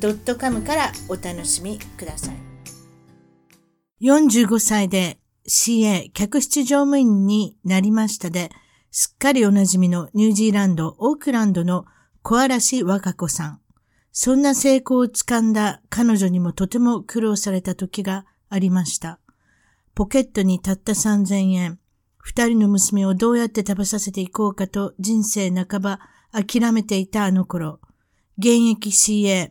[0.00, 2.36] .com からお楽しみください。
[4.00, 8.50] 45歳で CA 客室乗務員になりましたで、
[8.90, 11.84] すっかりおなじみのニュージーランド、オークランドの
[12.22, 13.60] 小嵐和歌子さん。
[14.12, 19.20] そんな成功をつかんだ彼女にもとても苦労された時がありました。
[19.94, 21.78] ポケットにたった3000円。
[22.18, 26.00] 二人の娘をどうやって食べさせていこうかと人生半ば
[26.32, 27.80] 諦めていたあの頃。
[28.38, 29.50] 現役 CA、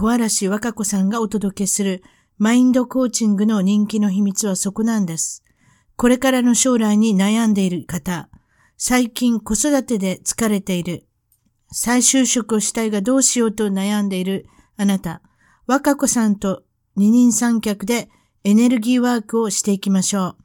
[0.00, 2.02] 小嵐和歌子さんがお届けする
[2.38, 5.44] マインドコーチングの人気の秘密はそこなんです。
[5.96, 8.30] これからの将来に悩んでいる方、
[8.78, 11.04] 最近子育てで疲れている、
[11.70, 14.46] 再就職をしたいがどうしようと悩んでいる
[14.78, 15.20] あなた、
[15.66, 16.62] 和歌子さんと
[16.96, 18.08] 二人三脚で
[18.42, 20.36] エネルギーワークをしていきましょう。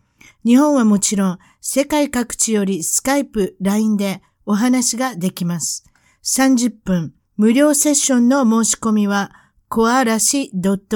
[0.43, 5.85] 日本はもちろん世界各地よりスカイプ、LINE でお話ができます。
[6.25, 10.51] 30分無料セッションの申し込みはコアラシ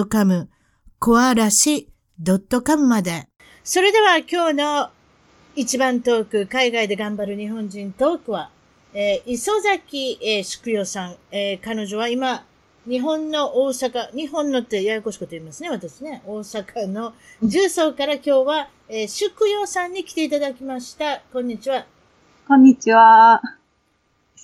[0.09, 0.49] .com
[0.99, 1.89] コアラシ
[2.65, 3.27] .com まで。
[3.63, 4.89] それでは今日の
[5.55, 8.51] 一番トーク、海外で頑張る日本人トークは、
[8.93, 12.45] えー磯崎、えー、宿代さん、えー彼女は今、
[12.87, 16.21] 日本の大阪、日本のってややこしいこと言いますね、私ね。
[16.25, 21.21] 大阪の重曹から今日は、えー宿代さんに来ていただきました。
[21.33, 21.85] こんにちは。
[22.47, 23.58] こんにちは。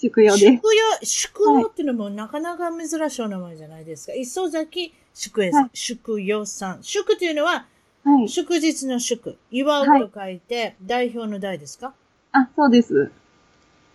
[0.01, 0.39] 宿代です。
[0.39, 4.13] 宿代、宿代っていうのもなかなか珍しいお名前じゃないですか。
[4.13, 6.83] 磯崎宿代さん、はい宿代さん。
[6.83, 7.65] 宿というのは、
[8.03, 8.29] はい。
[8.29, 9.37] 祝日の祝。
[9.52, 11.93] 祝うと書いて、代表の代ですか？
[12.31, 13.11] あ、そうです。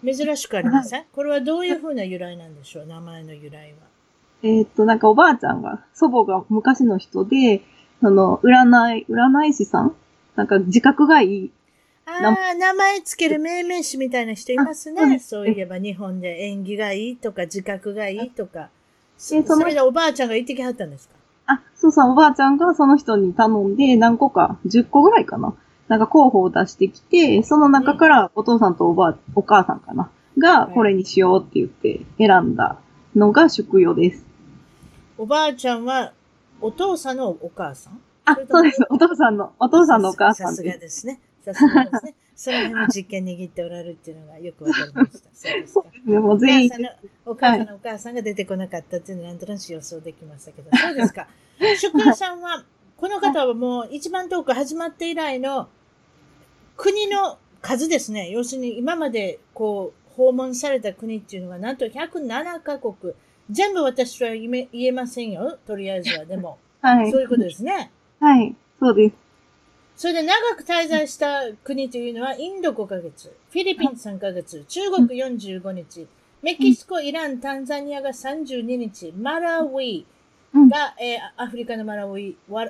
[0.03, 2.87] 珍しくありません、これはどういうふうな由来なんでしょう？
[2.87, 3.79] 名前の由来は。
[4.43, 7.61] えーっと、なんかおばあちゃんが、祖母が昔の人で、
[8.01, 9.95] その、占い、占い師さん？
[10.37, 11.51] なんか自覚がいい。
[12.07, 15.17] ああ、名前つける命名詞みたいな人いますね。
[15.17, 18.69] あそういえば日本で縁起がいいとか自覚がいいとか。
[19.17, 21.15] そでそれでおばあちゃんが行ってきはったんですか？
[21.47, 25.55] あ、そうそう、おばあちゃんがその人に頼んで、何個か、10個ぐらいかな。
[25.89, 30.11] なんか候補を出してきて、その中からお父さんとおばあ、お母さんかな。
[30.39, 32.79] が、これにしようって言って選んだ
[33.17, 34.25] のが宿代です。
[35.19, 36.13] おばあちゃんは
[36.61, 38.87] お父さんのお母さんあそうです。
[38.89, 40.81] お父さんの、お父さんのお母ささすがんです。
[40.81, 41.21] ですね。
[41.43, 42.15] さすがですね。
[42.35, 45.29] その辺の実験握っておられるっていうのがよくわかりました。
[45.35, 45.85] そうですか。
[46.07, 46.91] でもお全員母さんの、
[47.27, 51.29] お母さんのお母さんが出てこなかったっていうのはなんとなく予想できましたけど、そうですか。
[51.77, 52.65] 宿代さんは、
[52.97, 55.69] この方はもう一番トーク始まって以来の
[56.77, 58.31] 国の数ですね。
[58.31, 63.15] 要するに今までこう訪問された国っていうのがなんと107カ国。
[63.51, 65.59] 全部私は言え言えませんよ。
[65.67, 66.25] とりあえずは。
[66.25, 67.23] でも、はいそう。
[67.23, 67.91] いうことですね。
[68.21, 68.55] はい。
[68.79, 69.30] そうです。
[70.01, 76.07] それで長く滞在した国というのは、インド5ヶ月、フィリピン3ヶ月、中国45日、
[76.41, 80.07] メキシコ、イラン、タンザニアが32日、マラウイ
[80.55, 80.69] うん。
[80.71, 82.67] が、えーアフリカのマラウイ、わ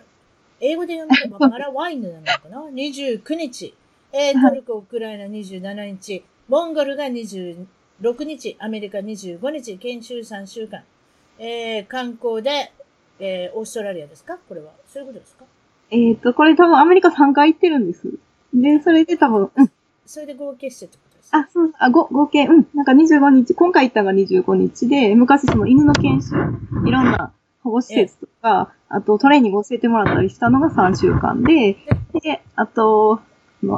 [0.60, 3.74] 英語で読むとマラワイヌなのかな ?29 日、
[4.12, 7.66] えートルコ、ウクライナ27日、モンゴルが26
[8.24, 10.82] 日、アメリカ25日、研修3週間、
[11.38, 12.72] えー観光で、
[13.20, 14.36] えーオーストラリアですか？
[14.48, 14.72] これは。
[14.92, 15.44] そういうことですか？
[15.90, 18.08] えっ、と、これ多分アメリカ3回行ってるんです。
[18.54, 19.70] で、それで多分、うん。
[20.06, 21.38] それで合計してってことですか？
[21.38, 22.66] あ、そう、あ、ご、合計、うん。
[22.74, 26.36] なんか25日、今回行ったのが25日で、昔その犬の研修、
[26.86, 31.76] いろんな保護施設とか、あとトレーニングを教えてもらったりしたのが3週間で、
[32.22, 33.20] で、あと、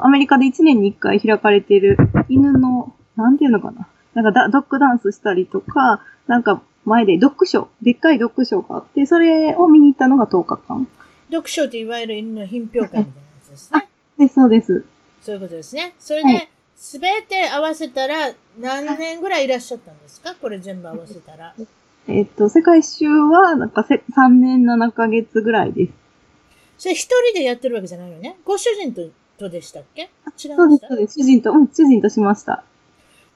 [0.03, 1.97] アメリカで1年に1回開かれている
[2.29, 3.89] 犬の、なんていうのかな。
[4.15, 10.87] なんかダドッグダンスしたりとか、なんか前でドッグショー、でっかいドッグショーがあって、それを見に行ったのが10日間。
[11.33, 13.11] 読書っていわゆる犬の品評会みたいなや
[13.45, 13.89] つですね。
[14.19, 14.85] で、そうです。
[15.23, 15.95] そういうことですね。
[15.99, 20.35] それはで、すべて合わせたら何年ぐらいいらっしゃったんですか？
[20.35, 21.55] これ全部合わせたら。
[22.09, 25.93] えっと、世界一周は、なんかせ3年7ヶ月ぐらいです。
[26.79, 28.37] それ一人でやってるわけじゃないよね？
[28.45, 29.03] ご主人と
[29.39, 30.03] とでしたっけ？
[30.03, 31.21] 違いそうです、そうです。
[31.21, 32.65] 主人と、うん、主人としました。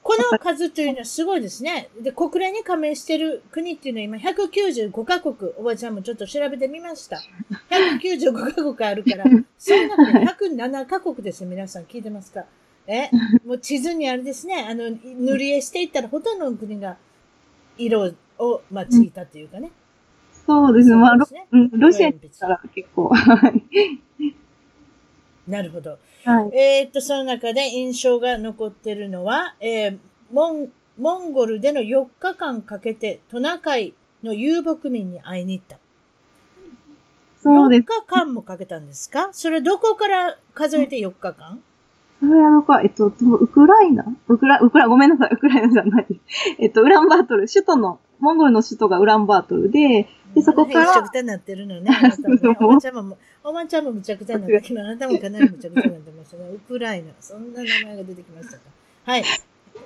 [0.07, 1.89] この数というのはすごいですね。
[1.99, 7.21] で、国連に加盟してる国っていうのは今195カ国、おばちゃんもちょっと調べてみました。
[7.69, 9.25] 195カ国あるから、
[9.59, 11.49] その中で107カ国ですよ。
[11.49, 12.45] 皆さん聞いてますか？
[12.87, 13.09] え？
[13.45, 16.95] もう地図にあれですね、あの、塗り絵していったらほとんどの国が
[17.77, 19.71] 色を、まあ、ついたというかね。
[20.45, 20.95] そうですね。
[20.95, 23.61] まあ、ロシアに行ったら結構、はい。
[25.47, 25.97] なるほど。
[26.25, 26.57] はい。
[26.57, 29.97] えーっと、その中で印象が残ってるのは、えー
[30.31, 30.67] モン、
[30.97, 35.75] モンゴルでの4日間かけてトナカイの遊牧民に会いに行った。
[35.75, 35.79] 4
[37.41, 37.83] そうです。
[37.83, 39.29] 日間もかけたんですか？
[39.31, 41.59] それどこから数えて4日間？
[42.19, 44.03] それはなんか、えっと、ウクライナ？
[44.27, 46.07] ウクラ、ウクラ、ごめんなさい、ウクライナじゃない。
[46.57, 51.91] えっと、ウランバートル、首都の、モンゴルの首都がウランバートルで、でそこから一緒くたになってるのね。
[52.59, 56.49] おばちゃんも、おばちゃんもむちゃくちゃになったけど、あなたもかなりむちゃくちゃになってましたね。
[56.53, 57.13] ウクライナ。
[57.19, 58.63] そんな名前が出てきましたか。
[59.05, 59.23] はい。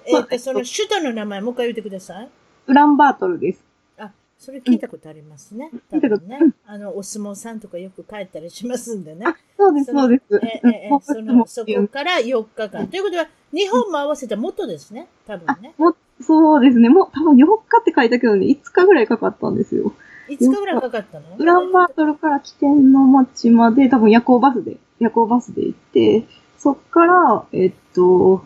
[0.07, 2.29] えーっと、その首都の名前、もう一回言ってください。
[2.67, 3.63] ウランバートルです。
[3.97, 5.69] あ、それ聞いたことありますね。
[5.89, 6.39] 多分ね。
[6.65, 9.25] あの、お相撲さんとかよく帰ったりしますんでね。
[9.57, 10.39] そうです、そうです。
[10.43, 12.87] ええええもうその、そこから4日間。
[12.87, 15.07] ということは、日本も合わせた元ですね。
[15.27, 15.75] 多分ね。
[16.21, 16.89] そうですね。
[16.89, 19.93] もう多分4日って書いたけどね、5日ぐらいかかったんですよ。
[20.35, 21.35] 5日ぐらいかかったの？
[21.37, 26.25] ウランバートルから起点の町まで、多分夜行バスで、夜行バスで行って、
[26.57, 28.45] そっから、えっと、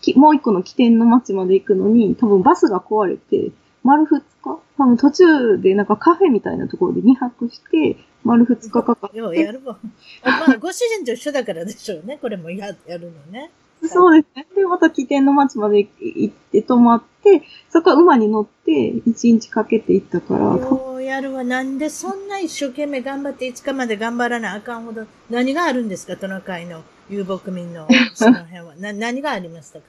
[0.00, 3.50] きもう一個の起点の町まで行くのに、多分バスが壊れて、
[3.84, 9.78] 丸2日多分途中でなんかカフェみたいなところで2泊して、丸2日かかっようやるわ。
[10.22, 12.18] まあ、ご主人と一緒だからでしょうね。
[12.20, 13.50] これもややるのね。
[13.82, 14.46] て、そうですね。
[14.54, 20.56] で、また起点の町まで行って泊まって、そこから馬に乗って1日かけて行ったから、
[21.02, 21.44] やるわ。
[21.44, 26.16] なんでそんな一生懸命頑張って5日まで頑張らなあかんほど、何があるんですか？
[26.16, 28.74] トナカイの遊牧民の その辺は。
[28.76, 29.84] な、何がありましたか？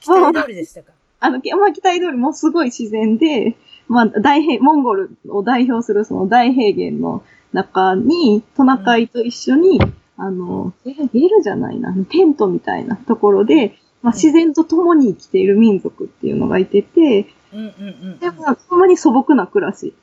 [0.00, 0.92] 期待通りでしたか？
[1.20, 3.56] あの、まあ、北海道りもすごい自然で、
[3.88, 7.22] まあ、大平、モンゴルを代表するその大平原の
[7.52, 9.80] 中に、トナカイと一緒に、
[10.16, 17.66] あの、えゲルじゃないな、テントみたいなところで、まあ、自然と共に生きている民族っていうのがいてて、うんうんう
[18.14, 18.18] ん。
[18.20, 19.94] でも、ほんまに素朴な暮らし。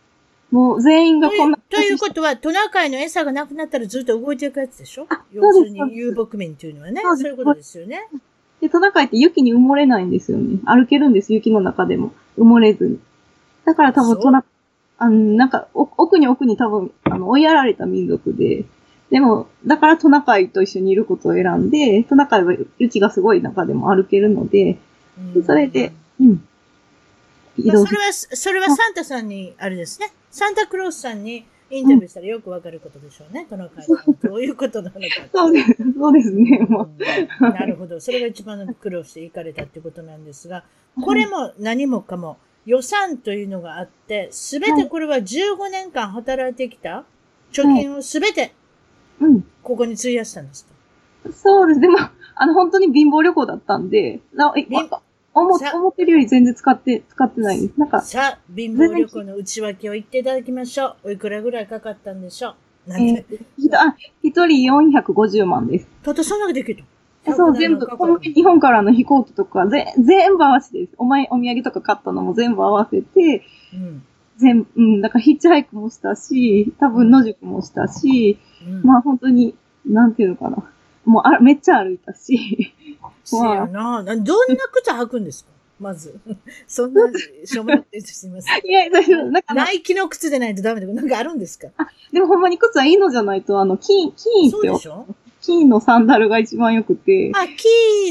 [0.55, 5.05] もう全員がといこんなうということは、トナカイの餌がなくなったらずっと動いていくやつでしょ？
[5.33, 7.01] 要そうですするに遊牧民っていうのはね。
[7.03, 8.07] そそういうことですよね。
[8.61, 10.59] で、トナカイって雪に埋もれないんですよね。
[10.63, 12.13] 歩けるんです、雪の中でも。
[12.37, 12.99] 埋もれずに。
[13.65, 14.45] だから多分トナ、
[14.97, 18.63] あの、なんか、お奥に奥に多分、あの、追いやられた民族で、
[19.09, 24.77] でも、だからトナカイと一緒にいることを選んで、トナカイは雪がすごい中でも歩けるので、
[25.35, 25.91] うんそれで、
[26.21, 26.47] うん。
[27.57, 27.99] 移動する。
[27.99, 30.13] まあそれは、それはサンタさんに、あれですね。
[30.35, 33.47] サンタクロースさんにインタビューしたらよくわかることでしょうね。
[33.49, 34.99] トナカイさんはどういうことなのか。
[35.33, 36.59] そうです、そうですね。
[36.67, 38.01] もううんなるほど。
[38.01, 40.65] それが一番苦労して行かれたってことなんですが、
[41.01, 47.05] これも何もかも予算というのがあって、すべてこれは15年間働いてきた
[47.53, 48.53] 貯金をすべて
[49.21, 49.41] うん。
[49.63, 51.31] ここに費やしたんですか？
[51.31, 51.79] そうです。
[51.79, 51.97] でも、
[52.35, 54.89] あの、本当に貧乏旅行だったんで、なえ貧
[55.35, 57.73] 思さ思ってるより全然使って、使ってないです。
[57.77, 61.09] なんか、さあ、貧乏旅行の内訳を言っていただきましょう。
[61.09, 62.55] おいくらぐらいかかったんでしょ
[62.87, 65.87] うなんえで、ー、ひとあ一人450万です。
[66.03, 66.85] たったそんなができる
[67.25, 70.93] えそう、全部、この日本からの飛行機とか、ぜ全部合わせてです。
[70.97, 73.43] お前、お土産とか買ったのも全部合わせて、
[73.73, 74.03] うん。
[74.37, 78.83] 全部、うん、だからヒッチハイクもしたし、多分野宿もしたし、うん。
[78.83, 79.55] まあ本当に、
[79.85, 80.57] なんていうのかな。
[81.05, 82.73] もうあ、めっちゃ歩いたし、
[83.23, 84.03] せやな。
[84.03, 85.49] などんな靴履くんですか？
[85.79, 86.17] まず。
[86.67, 87.01] そんな、
[87.45, 88.61] しょうもなくてすみません。
[88.65, 89.25] いや、大丈夫。
[89.31, 91.67] なんかなナイキの靴でないとダメとか、なんかあるんですか？
[92.13, 95.05] でもほんまに靴はいいのじゃないと、あの、金、金ってよそうでしょ？
[95.41, 97.51] 金のサンダルが一番良くて、あ、キ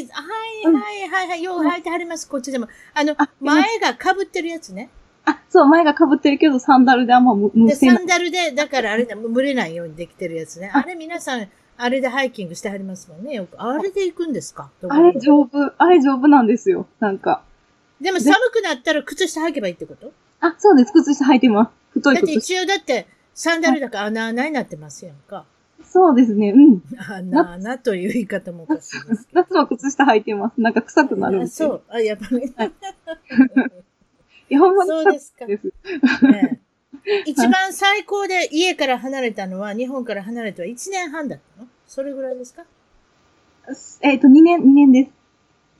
[0.02, 0.22] ーズ、は
[0.62, 2.68] いはいはいはい、よう履いてはります、こっちでも。
[2.94, 4.88] あのあ、前が被ってるやつね。
[5.24, 7.96] あ、そう、前が被ってるけど、サンダルであんま無無で、せない。
[7.96, 10.70] サンダルで、だからあれだ、蒸れないようにできてるやつね。
[10.72, 13.34] あれ皆さん、あれでハイキングしてはりますもんね。
[13.34, 13.60] よく。
[13.60, 14.70] あれで行くんですか？
[14.88, 16.86] あれ丈夫、あれ丈夫なんですよ。
[17.00, 17.42] なんか。
[18.00, 20.12] でも寒くなったら靴下履けばいいってこと？
[20.40, 20.92] あ、そうです。
[20.92, 21.70] 靴下履いてます。
[22.00, 22.26] 太い靴下。
[22.26, 25.44] だって一応だって、サンダルだから穴穴になってますやんか。
[25.82, 26.50] そうですね。
[26.50, 26.82] うん。
[27.08, 29.00] 穴穴という言い方もおかしい。
[29.32, 30.60] 夏は靴下履いてます。
[30.60, 31.44] なんか臭くなるんで。
[31.44, 31.82] あそう。
[31.88, 32.44] あ、やっぱり。
[32.44, 32.50] い
[34.48, 35.46] や、ほんまにそうですか。
[35.46, 35.66] です。
[36.24, 36.60] ねえ
[37.26, 41.68] 一番最高で家から離れたのは、日本から離れては1年半だったの？
[41.86, 42.64] それぐらいですか？
[44.02, 45.10] えっ、と、2年、2年です。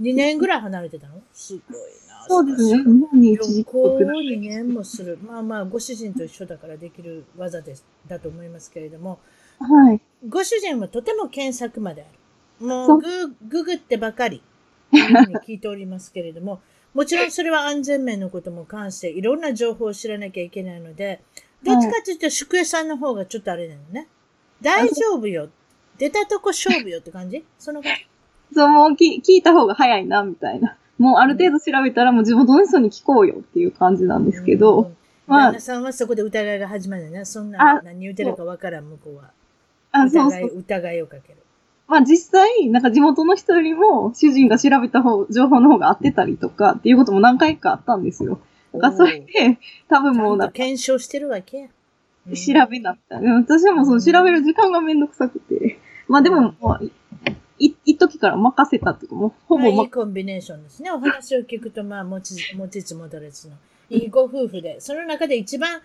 [0.03, 1.23] ?2 年ぐらい離れてたの？
[1.33, 2.27] すごいな。
[2.29, 2.79] そうですね。
[2.79, 4.13] 日本に一時帰国だ。
[4.13, 5.19] 2年もする。
[5.23, 9.19] まあまあ、ご主人と一緒だからできる技です、だと思いますけれども、
[9.59, 10.01] はい。
[10.29, 12.07] ご主人はとても検索まであ
[12.63, 12.67] る。
[12.67, 14.43] もそうう、グググってばかり、
[15.47, 16.61] 聞いておりますけれども、
[16.95, 21.21] もちろんそれは安全面のことも関していろんな情報を知らなきゃいけないので、
[21.63, 24.07] どっちかというと宿屋さんの方がちょっとあれなのね。
[24.63, 25.49] 大丈夫よ。
[25.99, 27.45] 出たとこ勝負よって感じ？
[27.59, 27.93] その感
[28.51, 30.77] じそう、もうき聞いた方が早いな、みたいな。
[30.99, 34.93] もうある程度調べたらもう地元の人に聞こうよっていう感じなんですけど。、
[35.27, 37.25] まあ旦那さんはそこで疑いが始まるね。
[37.25, 39.31] そんあな何言ってるかわからん、向こうは。
[39.93, 40.59] あ、そうそう。
[40.59, 41.39] 疑いをかける。
[41.87, 48.41] まあ実際、なんか地元の人よりも、主人が調べた方、情報の方が合ってたりとかっていうことも何回かあったんですよ。
[48.73, 51.65] だからそれで、多分もうなんか、検証してるわけや。
[51.65, 51.71] うん
[52.35, 53.21] 調べなった。
[53.21, 55.79] でも私はもうその調べる時間がめんどくさくて。
[56.09, 60.91] まあでも、まあ、い、い一時から任せたっていうか、もうほぼ、まあ、いまいコンビネーションですね。
[60.91, 63.57] お話を聞くと、まあ、持ち、持ちつ戻れつの。
[63.91, 65.83] いいご夫婦で、その中で一番、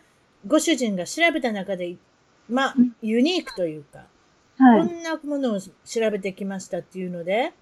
[0.48, 1.98] ご主人が調べた中で、
[2.50, 4.06] まあうん、ユニークというか、
[4.60, 4.88] はい。
[4.88, 5.72] こんなものを調
[6.12, 7.54] べてきましたっていうので、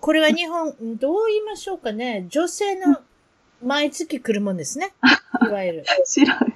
[0.00, 2.26] これは日本、うんどう言いましょうかね。
[2.30, 2.98] 女性の
[3.62, 4.92] 毎月来るもんですね。
[5.42, 5.84] いわゆる。
[6.06, 6.54] 知らない。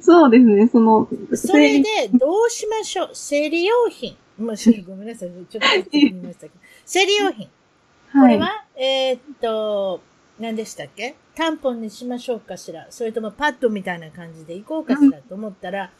[0.00, 3.10] そうですね、その、それで、どうしましょう？
[3.14, 4.16] 生理用品。
[4.38, 4.56] もう、
[4.86, 5.30] ごめんなさい。
[5.30, 6.54] ちょっと言ってみましたけど。
[6.84, 7.46] 生理用品。
[8.12, 8.34] こはい。
[8.34, 10.00] れは、えーっと、
[10.38, 11.16] 何でしたっけ？
[11.34, 15.90] タンポンにしましょうかしらそれともパッドみたいな感じで行こうかしらと思ったら、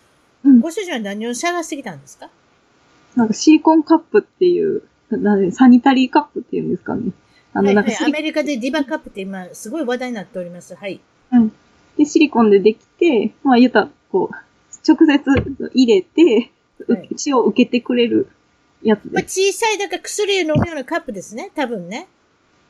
[0.45, 2.31] うんご主人は何を探してきたんですか？
[3.17, 7.13] なんかシリコンカップっていう、ななサニタリーカップっていうんですかね。
[7.53, 10.75] あの、はいはい、なんかシリ,、アメリカでディバカップって今すごい話題になっております。
[10.75, 11.01] はい。
[11.97, 14.35] でシリコンでできて、まあ言うたら、こう、
[14.87, 16.53] 直接入れて、
[16.87, 18.29] うはい血を受けてくれる
[18.83, 19.41] やつまあ、です。
[19.41, 21.51] 小さい、だから薬を飲むようなカップですね。
[21.55, 22.07] 多分ね。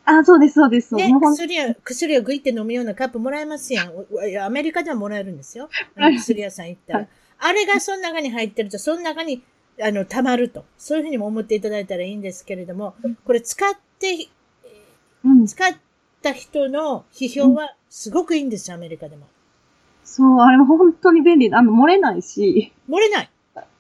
[0.05, 0.95] あ、そうです、そうです。
[0.95, 3.93] ね薬を、薬をグイって飲むようなカップもらえますやん。
[4.41, 5.69] アメリカではもらえるんですよ。
[5.97, 6.99] はい薬屋さん行ったら。
[7.00, 9.43] はいあれがその中に入ってると、その中に、
[9.80, 10.64] あの、溜まると。
[10.78, 14.28] そういうふうにも思っていただいたらいいんですけれども、これ使って、
[15.25, 15.47] うん。
[15.47, 15.71] 使っ
[16.23, 19.26] た人の批評はすごくいいんですよ、アメリカでも。
[20.04, 23.30] そう、あれも本当に便利で、あの、漏れないし、漏れない。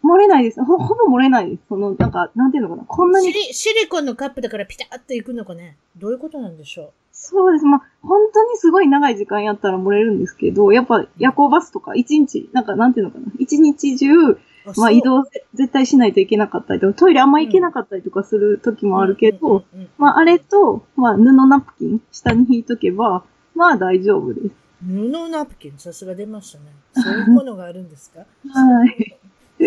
[0.04, 0.62] 漏れないです。
[0.64, 1.62] ほ、ほぼ漏れないです。
[1.68, 2.84] その、なんか、なんていうのかな。
[2.84, 5.76] こんなに、シリ、シリコンのカップだからピタッといくのかね。
[5.96, 7.64] どういうことなんでしょそうです。
[7.64, 13.26] まあ、本当にすごい長い時間やったら漏れるんですけど、やっぱ夜行バスとか一日、なんかなんていうのかな。
[13.38, 14.40] 一日中、う。
[14.76, 24.50] まあ移動ぜ絶対しないといけなかったりとか、トイレあんま行けなかったりとかする時もあるけど、、うんうんうんうんまああれと、まあ布ナプキン下に引いとけば、まあ大丈夫です。
[24.86, 26.64] 布ナプキン、さすが出ましたね。
[26.94, 28.20] そういうものがあるんですか？
[28.52, 29.16] はい。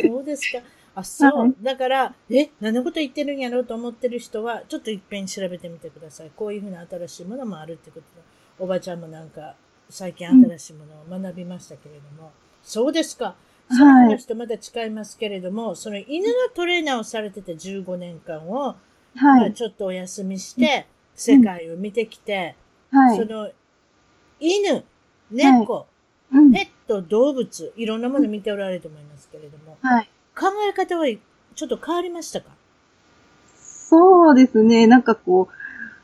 [0.07, 0.59] そうですか。
[0.95, 1.39] あ、そう。
[1.39, 6.31] はいだから、え、何のこと言ってるんやろうと思ってる人は、ちょっといっぺん調べてみてください。
[6.35, 8.21] こういうふうな新しいものもあるってことで、
[8.59, 9.55] おばちゃんもなんか、
[9.89, 12.31] 最近新しいものを学びましたけれども。
[12.63, 13.35] そうですか。
[13.71, 18.75] その話とまだ違いますけれども、その犬のトレーナーをされてた15年間を、
[19.15, 19.49] まはい。
[19.49, 22.55] あちょっとお休みして、世界を見てきて、
[22.91, 23.17] はい。
[23.17, 23.49] その、
[24.39, 24.83] 犬、
[25.31, 25.85] 猫、
[26.31, 26.51] うん。
[26.51, 30.09] ペット、動物、いろんなもの見ておられると思いますけれども、はい。
[30.35, 32.47] 考え方はちょっと変わりましたか？
[33.55, 34.87] そうですね。
[34.87, 35.49] なんかこ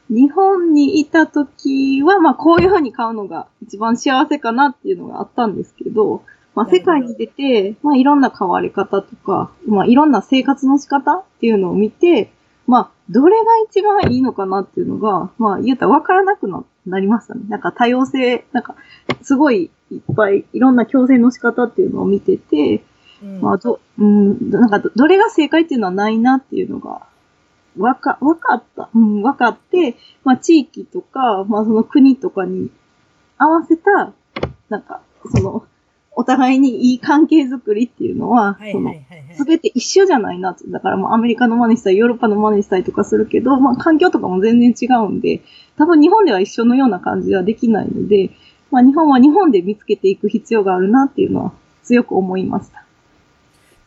[0.10, 6.24] う、日本にいた時は、まあこういう風に買うのが一番幸せかなっていうのがあったんですけど、
[6.55, 12.31] まあ世界に出て、まあいろんな買われ方とか、まあいろんな生活の仕方っていうのを見て、
[12.67, 17.41] まあどれが一番いいのかなっていうのが、まあ言うたら分からなくななりましたね。
[17.50, 18.75] なんか多様性、なんか
[19.21, 22.83] すごいいっぱいいろんな矯正の仕方っていうのを見てて、
[23.24, 27.07] うんまあ、ど、うん、なんかど、どれが正解っていうのはないなっていうのが、
[27.77, 28.89] わか、わかった。
[28.93, 32.71] うん、わかって、まあ、地域とか、まあ、その国とかに
[33.38, 34.13] 合わせた、
[34.69, 35.01] なんか、
[35.35, 35.65] その、
[36.15, 39.36] お互いにいい関係づくりっていうのは、はいその、はいはいはい。
[39.36, 40.63] すべて一緒じゃないなって。
[40.67, 45.41] だからもうアメリカの真似したり、ヨーロッパの真似したりとかするけど、まあ環境とかも全然違うんで、
[45.77, 48.31] 多分日本では一緒のような感じはできないので、
[48.72, 51.53] まあ日本は日本で見つけていく必要があるなっていうのは
[51.84, 52.86] 強く思いました。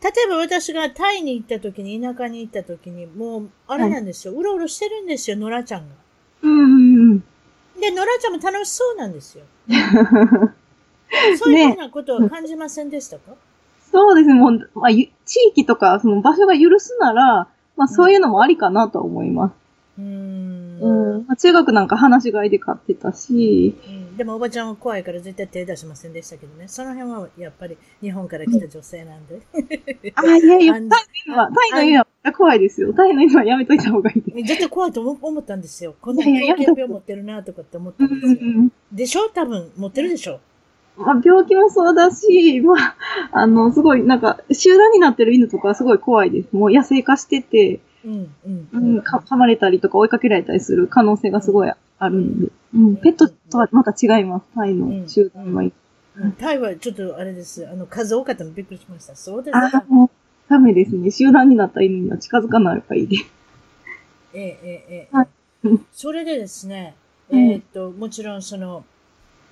[0.01, 4.35] 例えば私がタイに行った時に、田舎に行った時に、もう、あれなんですよ。
[4.35, 5.95] うろうろしてるんですよ、野良ちゃんが。
[6.43, 7.19] うんうんうん。
[7.81, 9.45] で、野良ちゃんも楽しそうなんですよ。
[11.39, 13.33] そういうふうなことは感じませんでしたか、
[13.93, 19.53] そうですね、もう、まあ、ゆ地域とか、その場所が許すなら、まあそういうのもありかなとは思います。
[19.99, 21.27] うーんうん。
[21.27, 26.67] まあ、中学なんか話し飼いで飼ってたし、うんでもおばちゃんは怖いから絶対手出しませんでしたけどね。
[26.67, 29.41] その辺はやっぱり日本から来た女性なんで。
[30.17, 32.93] あ、いやいや、 タイ安の犬は、タイの犬は怖いですよ。
[32.95, 34.49] タイの犬はやめといた方がいいです。
[34.49, 35.95] 絶対怖いと思思ったんですよ。
[36.01, 38.39] こんないやいや狂犬病持ってるなとかって思ったうんんですよ。
[38.43, 39.29] うんでしょ？
[39.29, 40.41] 多分持ってるでしょ
[40.99, 42.97] まあ、病気もそうだし、まあ、
[43.33, 46.49] あの、すごい、なんか、集団になってる犬とかはすごい怖いです。
[46.53, 48.69] もう野生化してて、うん、うん。
[48.73, 54.47] うん、か噛まれたりとか追いかけられたりする可能性がすごいあるんで、うん、ペットとはまた違います。
[54.55, 55.63] タイの集団は。
[55.63, 55.73] うん
[56.37, 57.65] タイはちょっとあれです。
[57.69, 59.15] あの、数多かったのびっくりしました。
[59.15, 59.85] そうですか。
[60.49, 61.13] ダメですね。
[61.13, 63.25] 集団になった犬には近づかない方がいいです。
[64.35, 65.79] ええ、ええ。
[65.93, 66.97] それでですね、
[67.31, 68.85] えうんーっと、もちろんその、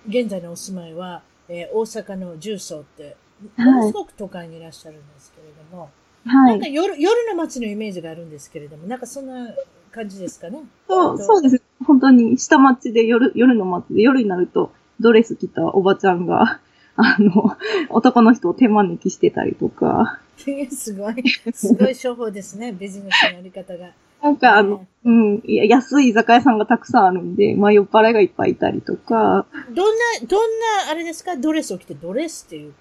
[0.09, 3.17] 現在のお住まいは、えー大阪の重曹って、
[3.57, 5.91] はいものすごく都会にいらっしゃるんですけれども、
[6.25, 6.67] はいなんか。
[6.69, 9.51] 夜、夜の街のイメージがあるんですけれども、なんかそんな
[9.93, 10.61] 感じですかね？
[10.89, 11.63] そう、そうです。
[11.85, 16.61] 本当に、下町で夜、夜の街で、夜になると、ドレス着たおばちゃんが、
[16.97, 17.57] あの、
[17.91, 20.21] 男の人を手招きしてたりとか、
[20.71, 21.23] すごい、
[21.53, 23.91] すごい商法ですね、ビジネスのやり方が。
[24.27, 30.51] なんかあの、うん、安い居酒屋さんがたくさんあるんで、まあ酔っ払いがいっぱいいたりとか、どんな、どん
[30.87, 31.37] な、あれですか？
[31.37, 32.79] ドレスを着て、ドレスっていうか、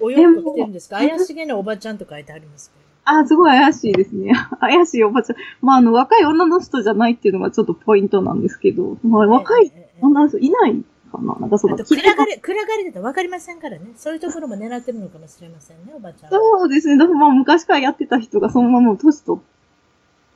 [0.00, 0.96] お洋服着てるんですか？
[0.96, 2.80] 怪しげなおばちゃんと書いてありますけど。
[3.04, 4.32] あ、すごい怪しいですね。
[4.60, 5.36] 怪しいおばちゃん。
[5.60, 9.70] まああの、若い女の人じゃないっていうのがちょっとポイントなんですけど、まあ若い
[10.00, 10.82] 女の人いない
[11.12, 11.34] かな？
[11.40, 13.82] なんかその、あと、暗がり、暗がりだと分かりませんからね。
[13.96, 16.38] そういうところも狙ってるのかもしれませんね、おばちゃんは。
[16.38, 16.96] そうですね。
[16.96, 19.59] だまあ昔からやってた人がそのまま年取って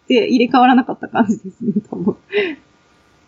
[0.09, 2.17] 入れ替わらなかった感じですね、 多分。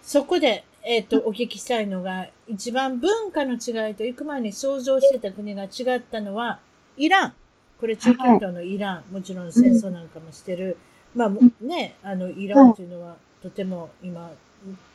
[0.02, 6.60] そこで、えっ、と、お聞きしたいのが、一番文化の違いと行く前に想像してた国が違ったのは、
[6.96, 7.32] イラン。
[7.80, 9.12] これ中近東のイラン。
[9.12, 10.76] もちろん戦争なんかもしてる。
[11.14, 14.30] まあもね、あの、イランというのはとても今、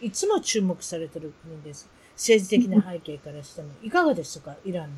[0.02, 1.90] いつも注目されてる国です。
[2.16, 3.70] 政治的な背景からしても。
[3.84, 4.96] いかがでしたかイランの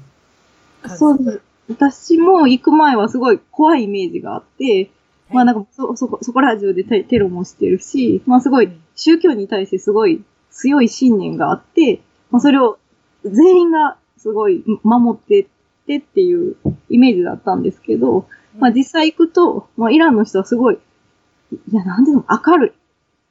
[0.81, 1.41] 感そうです。
[1.69, 4.89] 私も行く前はすごい怖いイメージがあって、
[5.29, 12.01] まあなんかそ、そこ、そこら中でテテロもしてるし、まあすごい宗教に対してすごい強い信念があって、
[12.31, 12.77] まあそれを
[13.25, 15.45] 全員がすごい守ってっ
[15.87, 16.55] てっていう
[16.89, 18.27] イメージだったんですけど、
[18.57, 20.77] まあ実際行くと、まあイランの人はすごい、
[21.71, 22.71] いやなんていうの、明るい。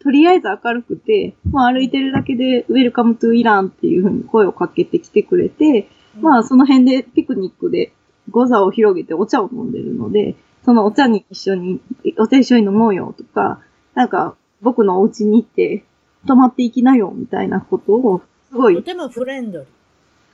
[0.03, 5.89] とりあえず明るくて、まあ歩いてるだけで、ウェルカムトゥイランっていうふうに声をかけてきてくれて、
[6.21, 7.93] まあその辺でピクニックで
[8.31, 10.35] ゴザを広げてお茶を飲んでるので、
[10.65, 11.81] そのお茶に一緒に、
[12.19, 13.61] お茶一緒に飲もうよとか、
[13.95, 15.85] なんか僕のお家に行って
[16.27, 19.69] 泊まっていきなよみたいなことを、すごいとてもフレンドリー。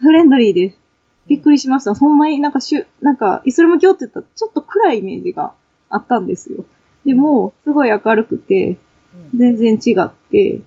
[0.00, 0.74] フレンドリーで
[1.26, 1.94] びっくりしました。
[1.94, 5.52] ほんまになんかしゅ、なんかイスラム教って言ったらちょっと暗いイメージが
[5.90, 6.64] あったんですよ。
[7.04, 8.78] でも、すごい明るくて、うん
[9.34, 10.60] 全然違って、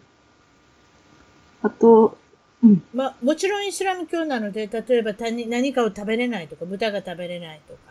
[1.61, 2.17] あと、
[2.63, 7.90] うん、まあ、もちろんイスラム教なので、例えば他に何かを食べれないとか、豚が食べれないとか、う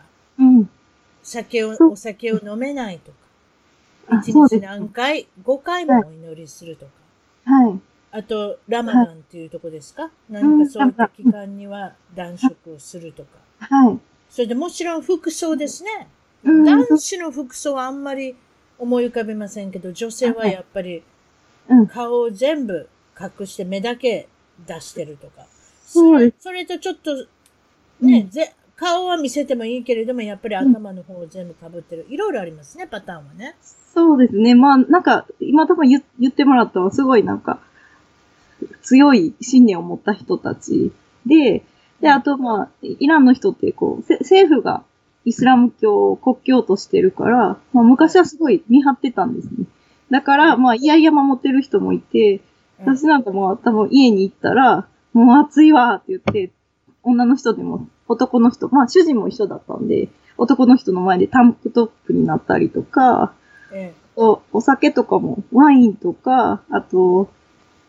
[1.23, 6.91] 酒を、お酒を飲めないとか、一日何回、5回もお祈りするとか、
[7.45, 7.79] はい。
[8.11, 13.29] あと、ラマダンっていうとこですか、何かそういった期間には断食をするとか。
[13.59, 13.99] はい。
[14.29, 16.07] それでもちろん服装ですね。
[16.43, 16.63] うん。
[16.63, 18.35] 男子の服装はあんまり
[18.79, 21.03] 思い浮かべませんけど、女性はやっぱり
[21.69, 21.87] うん。
[21.87, 24.27] 顔を全部隠して目だけ
[24.65, 25.45] 出してるとか。
[25.85, 27.27] そうそれとちょっと、
[27.99, 32.07] ね、ぜ顔は見せてもいいけれども、やっぱり頭の方を全部被ってる。
[32.09, 33.55] いろいろありますね、パターンはね。
[33.93, 34.55] そうですね。
[34.55, 37.59] まあ、なんか、今多分言言ってもらったのは、すごいなんか、
[38.81, 40.91] 強い信念を持った人たち
[41.27, 41.63] で、
[42.01, 44.83] で、あとまあ、イランの人ってこう、せ政府が
[45.25, 49.67] イスラム教を国教としてるから、まあ昔はすごい見張ってたんですね。
[50.09, 52.41] だから、まあ、いやいや守ってる人もいて、うん
[52.83, 56.51] 私なんかもう多分家に行ったら、もう暑いわって言って、
[57.03, 63.33] 女の人でも男の人、まあ主人も一緒だったんで、男の人の前でタンクトップになったりとか、
[63.73, 67.29] えおお酒とかも、ワインとか、あと、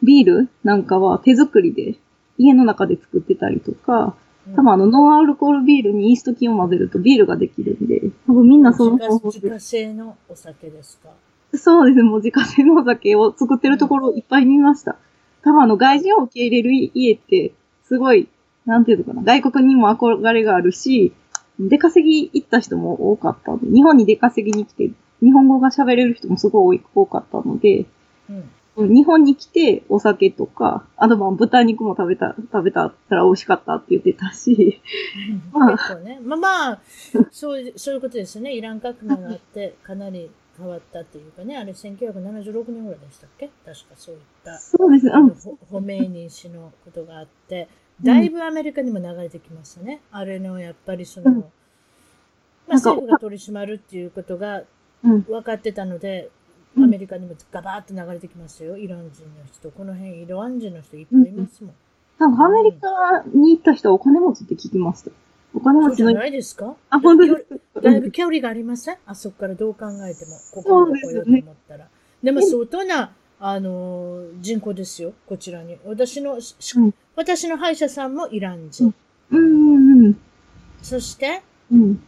[0.02, 1.96] ビールなんかは手作りで
[2.38, 4.14] 家の中で作ってたりとか、
[4.48, 11.11] え多分あの、ノンアルコールビールにイースト菌を混ぜるとビールができるんで、多分みんなその方法で自家製のお酒ですか？
[11.54, 14.96] そうですね、もう自家製のお酒を作ってるところいっぱい見ました。
[15.42, 17.52] 多分あの、外人を受け入れる家って、
[17.85, 18.28] すごい、
[18.66, 21.12] なんていうのかな、外国にも憧れがあるし、
[21.59, 27.87] 出稼ぎ行った人も多かった日本に出稼ぎに来て、日本語が喋れる人もすごい多かったので、
[28.31, 28.51] うん。
[28.75, 34.81] 日本に来てお酒とか、あとまあ豚肉も食べた、食べたら美味しかったって言ってたし、
[35.53, 36.18] まあ結構ね。
[36.25, 36.81] まあまあ、
[37.31, 38.55] そういう、そういうことですよね。
[38.55, 41.59] イラン革命があって、かなり変わったっていうかね。
[41.59, 43.51] あれ、1976年ぐらいでしたっけ？
[43.66, 44.59] 確かそういった。
[44.59, 47.68] そうですね、あのうん、ホホメイニ氏のことがあって、
[48.02, 50.00] だいぶアメリカにも流れてきましたね。
[50.11, 51.44] あれの、やっぱりその、うんま
[52.70, 54.62] あ、政府が取り締まるっていうことが
[55.05, 56.31] うん分かってたので、
[56.76, 58.78] うんアメリカにもガバーッと流れてきましたよ。
[58.78, 59.70] イラン人の人。
[59.70, 61.74] この辺、イラン人の人いっぱいいますもん。
[62.18, 65.11] なんかアメリカに行った人はお金持ちって聞きました。
[65.52, 66.74] お金持ちのじゃないですか？
[66.88, 67.81] あ、本当ですか？
[67.83, 68.96] だいぶ距離がありません？
[69.05, 70.38] あそこからどう考えても。
[70.55, 71.88] ここに来ようと思ったら。
[72.22, 73.12] でも相当な、
[73.44, 75.12] あのー人口ですよ。
[75.26, 75.76] こちらに。
[75.85, 78.94] 私の、しうん私の歯医者さんもイラン人。
[79.33, 80.16] うんうんうん。
[80.81, 82.02] そして、うん。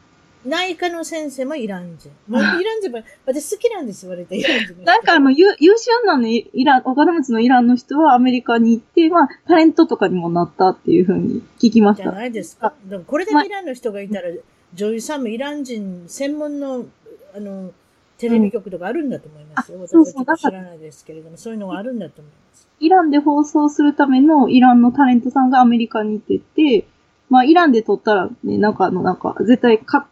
[0.47, 2.11] 内科の先生もイラン人。
[2.29, 4.75] もうイラン人も、私好きなんです、割とイラン人。
[4.87, 12.05] なんかあの、優優秀なね、イラン、お金持ちのイランの人はアメリカに行って、まあ、タレントとかにもなったっていうふうに聞きました。
[12.05, 12.75] じゃないですか。
[12.85, 14.29] でもこれだけイランの人がいたら、
[14.73, 16.87] 女優さんもイラン人専門の、
[17.35, 17.73] あの、
[18.18, 19.79] テレビ局とかあるんだと思いますよ。
[19.81, 22.68] 私はちょっと知らないですけれども、そういうのがあるんだと思います。
[22.81, 26.87] イランで放送するためのイランのタレントさんがアメリカに行ってて、
[27.31, 30.09] まあ、イランで撮ったらね、なんかあの、なんか、絶対か、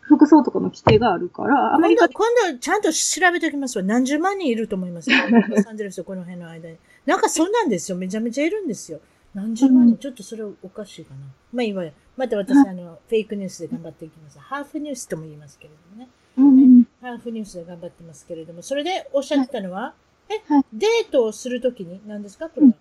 [0.00, 3.84] 服装とかの規定があるから、アメリカ今度、今度ちゃんと調べておきますわ。
[3.84, 5.16] 何十万人いると思いますよ。
[5.48, 6.76] ロサンゼルスとこの辺の間に。
[7.06, 7.96] なんかそんなんですよ。
[7.96, 9.00] めちゃめちゃいるんですよ。
[9.34, 9.94] 何十万人。
[9.94, 11.20] うんちょっとそれおかしいかな。
[11.52, 11.92] まあいいわよ。
[12.16, 14.38] また私、あの、フェイクニュースで頑張っていきます。
[14.38, 16.08] ハーフニュースとも言いますけれどもね。
[17.02, 19.94] うん、ハーフニュースで頑張ってますけれども、それでおっしゃってたのは、
[20.28, 20.64] え、はい。
[20.72, 22.72] デートをするときに、何ですかこれは？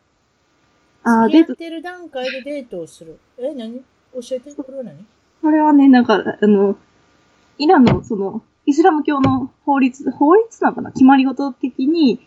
[1.03, 3.19] ああ、で付き合っ、てる段階でデートをする。
[3.39, 3.81] え、何？
[4.13, 5.05] 教えて、これは何？
[5.41, 6.77] これはね、なんか、あの、
[7.57, 10.91] イランの、その、イスラム教の法律、法律なのかな？
[10.91, 12.25] 決まり事的に、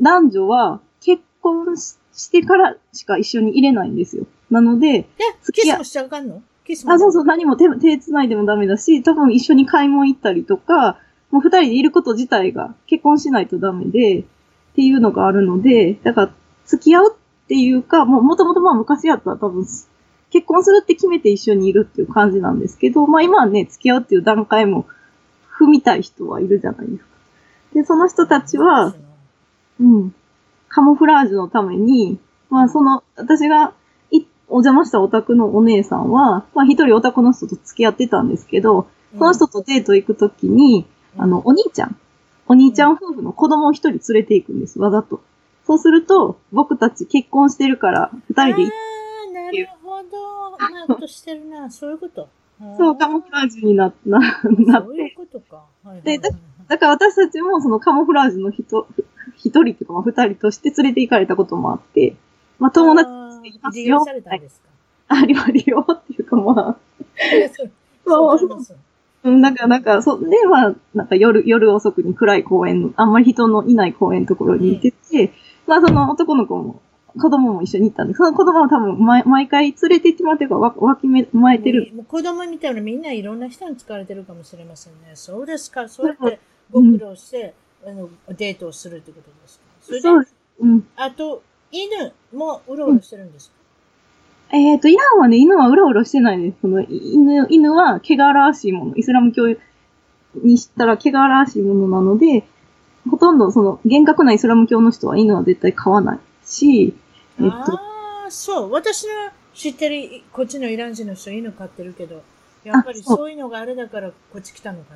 [0.00, 4.26] 男女は結婚ししてからしか一緒に入れないんですよ。
[4.50, 5.06] なので、え、
[5.40, 6.42] 付き合キスもしちゃあかんの？
[6.86, 10.98] あ、そうそう、何も手、手繋いでもダメだし、多分一緒に買い物行ったりとか、
[11.30, 16.34] もう二人でいること自体が結婚しないとダメで、っていうのがあるので、だから、
[16.66, 19.66] 付き合うっていうか、もう元々まあ昔やったら多分、
[20.30, 24.86] 結婚するって決めて一緒にいるっていう感じなんですけど、まあ今はね、付き合うっていう段階も
[25.58, 27.10] 踏みたい人はいるじゃないですか。
[27.74, 28.94] で、その人たちは、
[29.78, 30.14] うん。
[30.68, 33.72] カモフラージュのために、まあその、私がい
[34.52, 38.88] お邪魔したオタクのお姉さんは、まあ一人オタクの人と付き合ってたんですけど、
[39.18, 40.86] その人とデート行くときに、
[41.16, 41.96] あの、お兄ちゃん、
[42.46, 45.22] お兄ちゃん夫婦の子供を一人連れて行くんです、わざと。
[45.66, 50.56] そうすると、僕たち結婚してるから、二人で行っああ、なるほど。
[50.56, 51.68] うまいことしてるな。
[51.70, 52.28] そういうこと。
[52.78, 54.86] そう、カモフラージュにな、な、なって。
[54.86, 55.56] そういうことか。
[55.56, 56.30] はいはいはいでだ
[56.68, 58.86] だから私たちもそのカモフラージュの人、
[59.36, 62.16] 一人っていうかまあ二人として連れて行かれたこともあって、
[62.58, 63.10] まあ友達
[63.42, 64.68] 利用されたんですか？
[65.08, 65.80] ありは利用。
[65.80, 66.76] っていうかまあ、
[68.06, 68.74] そうそ
[69.24, 75.32] う、なんか、なんか、そ、で、まあ、なんか夜、夜遅くに暗い公園、あんまり人のいない公園のところに行ってて、
[75.66, 76.80] まあ、その男の子も、
[77.14, 81.92] 子供も一緒に行ったんで、その子供は多分、毎毎回連れて行ってもらってるから、わ、わきめ、まえてる。
[81.94, 85.10] もう子供みたいなみんないろんな人に疲れてるかもしれませんね。
[85.14, 85.88] そうですか。
[85.88, 86.40] そうやって
[86.72, 87.54] ご苦労して、
[87.86, 89.64] あのデートをするってことですか。
[89.82, 90.34] それでそうです。
[90.60, 90.88] うん。
[90.96, 93.54] あと、犬もうろうろしてるんですか、
[94.56, 96.58] えっ、と、イランはね、犬はうろうろしてないです。
[96.60, 98.96] その、犬、犬は、汚らしいもの。
[98.96, 99.44] イスラム教
[100.34, 102.44] にしたら、汚らしいものなので、
[103.10, 106.94] ほとんど、その、厳格なイスラム教の人は犬は絶対飼わないし、
[107.40, 108.70] えっ、と、ああ、そう。
[108.70, 109.10] 私の
[109.54, 112.22] 知ってる、こっちのイラン人の人犬飼ってるけど、
[112.64, 114.94] やっぱりあそういうのがあれだからこっち来たのか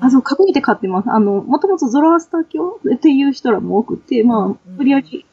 [0.00, 0.10] あ、な。
[0.10, 1.10] そう、隠れて飼ってます。
[1.10, 5.26] あの、もともとゾロアスター教っていう人らも多くて、まうんあ、無理やり、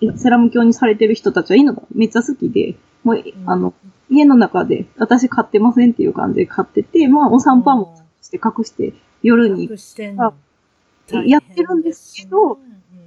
[0.00, 3.74] イスラム教にされてる人たちは犬がめっちゃ好きで、もう、んあの、
[4.10, 9.70] 家の中で、私飼ってませんっていう感じで飼ってて、まあ、お散歩もして隠して、夜に。
[11.26, 12.58] やってるんですけど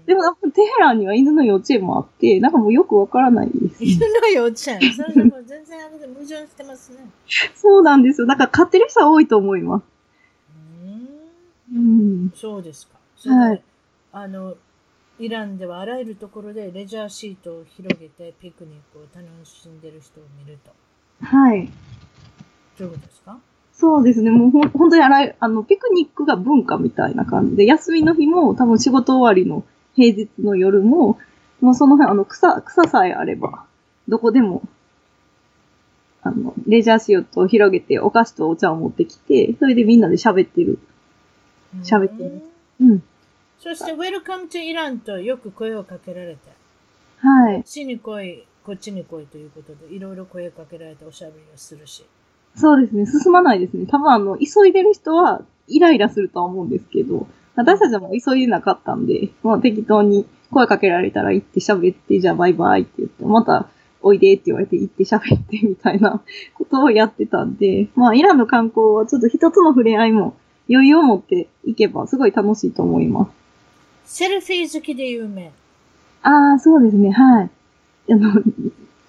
[0.06, 3.82] でも、なんかテヘランには犬の幼稚園もあって、なんかもうよくわからないです。
[3.82, 4.94] 犬の幼稚園。
[4.94, 6.98] それでも全然あれで矛盾してますね。
[7.56, 8.28] そうなんですよ。
[8.28, 9.84] だから飼ってる人は多いと思います。
[11.72, 11.80] うーんう
[12.26, 12.32] ん。
[12.36, 12.98] そうですか。
[13.30, 13.64] はい
[14.12, 14.56] あの、
[15.20, 20.72] イランではあらゆるところでレジャーシートを広げてピクニックを楽しんでる人を見ると。
[21.24, 21.70] はい。
[22.80, 23.38] どういうことですか？
[23.74, 24.32] そうですね。
[24.32, 29.64] もうほん本当にあらゆあの、ピクニックが文化みたいな感じで、休みの日も多分仕事終わりの
[29.96, 31.20] 平日の夜も、
[31.62, 33.66] もうその辺、あの、草、草さえあれば、
[34.08, 34.64] どこでも、
[36.22, 40.80] あの、レジャーシートを広げて、お菓子とお茶を持ってきて、それでみんなで喋ってる。
[41.84, 42.42] 喋ってる
[42.82, 43.04] うんうん。
[43.64, 46.40] そして、Welcome to イランとよく声をかけられて、
[47.20, 47.64] はいこっ。
[47.64, 52.06] ちに来い、こっちに来いということで、いろいろ声かけられておしゃべりをするし。
[52.58, 53.06] そうですね。
[53.06, 53.86] 進まないですね。
[53.86, 63.70] 多分あの、急いでる人はイライラするとは思うんですけど、私たちも急いでなかったんで、まあ適当に声かけられたら行って喋って、じゃあバイバイって言って、また
[64.02, 66.22] おいでって言われて行って喋ってみたいな
[66.56, 70.36] ことをやってたんで、まあイランの観光はちょっと人との触れ合いも
[70.70, 73.43] 余裕を持っていけばすごい楽しいと思います。
[74.06, 75.52] セルフィー好きで有名。
[76.22, 77.12] ああ、そうですね。
[77.12, 77.50] はい。
[78.12, 78.42] あの、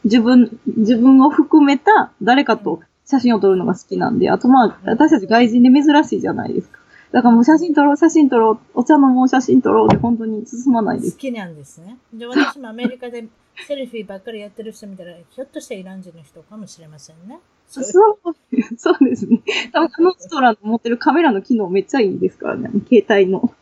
[0.04, 6.78] 自分、自分を含めた誰かと写真を撮るのが好きなんで、あとまあ、私たち外人で珍しいじゃないですか。
[7.12, 11.12] だからもう写真撮ろう、写真撮ろう、お茶飲もう、写真撮ろうで本当に進まないです。
[11.12, 11.96] 好きなんですね。
[12.12, 13.26] で、私もアメリカで
[13.68, 17.38] セルフィーばっかりやってる人見たら、ひょっとしてイラン人の人かもしれませんね。
[17.68, 18.34] そうそう、
[18.76, 19.40] そうですね。
[19.72, 23.52] 多分あの人らの持ってるカメラの機能めっちゃいいですからね、携帯の。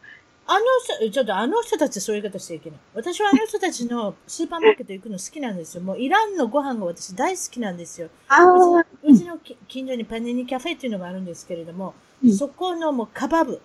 [0.46, 0.60] あの
[1.06, 2.78] 人、ちょっとあの人たちそういう言い方しちゃいけない。
[2.94, 5.82] 私はあの人たちのスーパーマーケット行くの好きなんですよ。
[5.82, 8.08] もうイランのご飯が私大好きなんですよ。
[8.28, 13.60] あうちうちのき近所にパネニキャフェっていうのがあるんですけれども、うんそこのもうカバブ。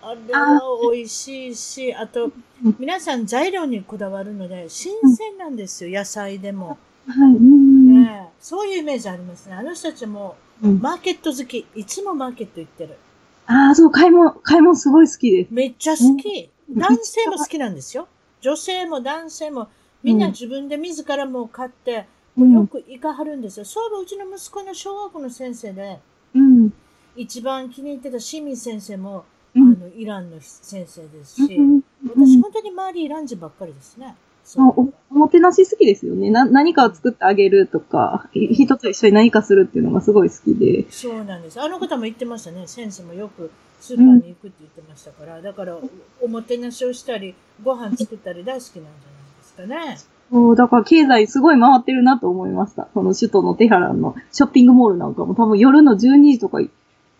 [0.00, 0.60] あれは
[0.92, 2.24] 美味しいし、あと
[2.64, 6.78] うん、皆さん材料にこだわるので、新鮮なんですよ、野菜でも。
[7.06, 7.36] はい。
[7.36, 8.02] うん。
[8.02, 9.54] ねえそういうイメージありますね。
[9.54, 11.66] あの人たちも、うんマーケット好き。
[11.74, 12.96] いつもマーケット行ってる。
[13.46, 15.48] ああ、そう、買い物、買い物すごい好きです。
[15.52, 16.44] めっちゃ好き。
[16.44, 18.08] うん男性も好きなんですよ。
[18.40, 19.68] 女性も男性も、
[20.02, 23.66] みんな自分で自らもう買って、もうよく行かはるんですよ。
[23.66, 26.00] そういえばうちの息子の小学校の先生で、
[26.34, 26.72] うん。
[27.14, 34.16] 一番気に入ってた清水先生も、うんあの、イランの先生ですし、うん私本当に周りイラン人ばっかりですね。
[34.44, 36.30] そうもてなし好きですよね。
[36.30, 40.90] な、何かを作ってあげるとか、い人と一緒に何かするっていうのがすごい好きで。
[40.90, 41.60] そうなんです。
[41.60, 42.66] あの方も言ってましたね。
[42.66, 45.40] 先生もよくスーパーに行くって言ってましたから。
[45.40, 45.78] だから、
[46.20, 48.88] おもてなしをしたり、ご飯作ったり大好きなんじゃない
[49.38, 49.98] ですかね。
[50.30, 52.88] そう、だから経済すごい回ってるなと思いました。
[52.94, 56.60] その首都のテヘランのショッピングモールなんかも多分夜の12時とか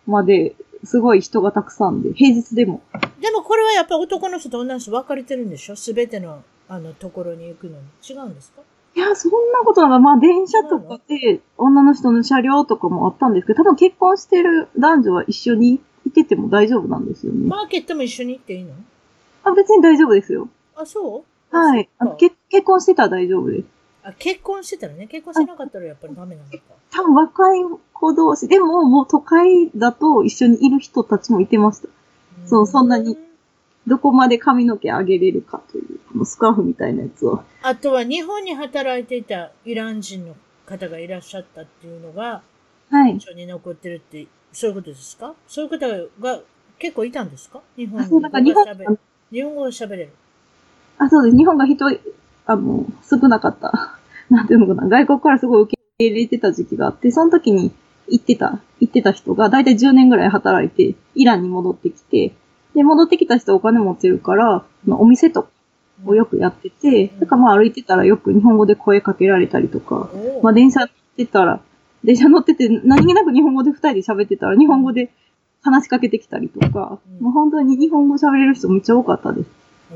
[0.07, 2.81] まですごい人がたくさんで、平日でも。
[3.21, 5.75] でもこれはやっぱり男の人と女の人分かれてるんでしょ？
[5.75, 7.83] すべての、あの、ところに行くのに。
[8.07, 8.61] 違うんですか？
[8.95, 17.47] いや、そんなことなんか、まあ電車とかで女の人の車両とかもあったんですけど、多分結婚してる男女は一緒にいてても大丈夫なんですよね。
[17.47, 18.73] マーケットも一緒に行っていいの？
[19.43, 20.47] あ別に大丈夫ですよ。
[20.75, 21.55] あ、そう？
[21.55, 21.89] はい。
[21.99, 23.65] あの結結婚してたら大丈夫です。
[24.03, 25.07] あ、結婚してたらね。
[25.07, 26.57] 結婚してなかったらやっぱりダメなのか。
[26.91, 27.59] 多分若い
[27.93, 31.87] 子同士、でももう都会だと一緒にいる人たちもいてました。
[32.45, 33.17] そうそんなに
[33.87, 37.43] どこまで髪の毛上げれるかという、このスカーフみたいなやつを。
[37.61, 42.41] あとは日本に働いていたイラン人の方がいらっしゃったっていうのが、
[42.89, 43.11] はい。
[43.11, 45.33] 印象に残ってるって、そういうことですか？
[45.47, 45.87] そういう方
[46.21, 46.39] が
[46.79, 47.61] 結構いたんですか？
[47.75, 48.99] 日本あ、そう、語だから日本、が喋る。
[49.31, 50.09] 日本語を喋れる。
[50.99, 51.37] あ、そうです。
[51.37, 51.85] 日本が人、
[52.45, 53.97] あの、少なかった。
[54.29, 54.87] なんていうのかな。
[54.87, 57.71] 外国からすごい受け入れてた時期があって、その時に
[58.07, 62.31] 行ってた、行ってた人が、だいたい10年ぐらい働いて、イランに戻ってきて、
[62.75, 65.49] で、戻ってきた人お金持ってるから、まあお店とか
[66.05, 71.61] をよくやってて、うんだからまあ歩いてたらよく日本語で声かけられたりとか、おまあ電車乗ってたら、
[72.03, 75.11] 電車乗ってて何気なく日本語で二人で喋ってたら日本語で
[75.61, 79.49] 話しかけてきたりとか、うんもう本当に日本語喋れる人めっちゃ多かったです。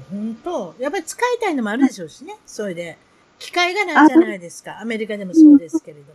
[0.09, 2.35] 本当やっぱり使いたいのもあるでしょうしね。
[2.45, 2.97] それで。
[3.39, 4.79] 機会がないじゃないですか。
[4.81, 6.13] アメリカでもそうですけれども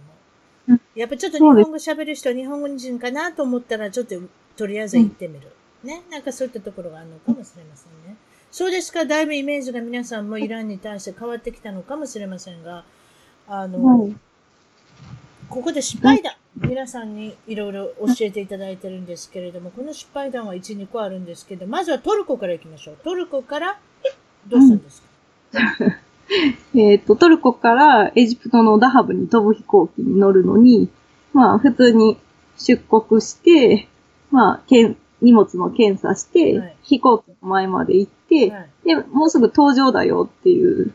[0.68, 0.80] うん。
[0.94, 4.16] やっぱちょっと日本語喋る人は日本語人かなと思ったら、ちょっと
[4.56, 5.48] とりあえず行ってみる。
[5.84, 6.02] ね。
[6.10, 8.16] なんかそういったところがあるのかもしれませんね。
[8.50, 9.04] そうですか。
[9.04, 12.84] だいぶイメージが皆さんもイランに対して変わってきたのかもしれませんが、
[13.48, 14.14] あの、はい。
[15.48, 22.96] ここで失敗談、皆さんにいろいろ教えていただいてるんですけれども、この失敗談は1、2個あるんですけど、まずはトルコから行きましょう。
[23.04, 23.78] トルコから、
[24.48, 25.08] どうしたんですか、
[26.74, 30.88] えっ、と、トルコからエジプトのダハブに飛ぶ飛行機に乗るのに、
[31.32, 32.18] まあ、普通に
[32.58, 33.88] 出国して、
[34.30, 36.76] まあ、けん荷物の検査して、はい。
[36.82, 38.68] 飛行機の前まで行って、はい。
[38.84, 40.92] で、もうすぐ搭乗だよっていう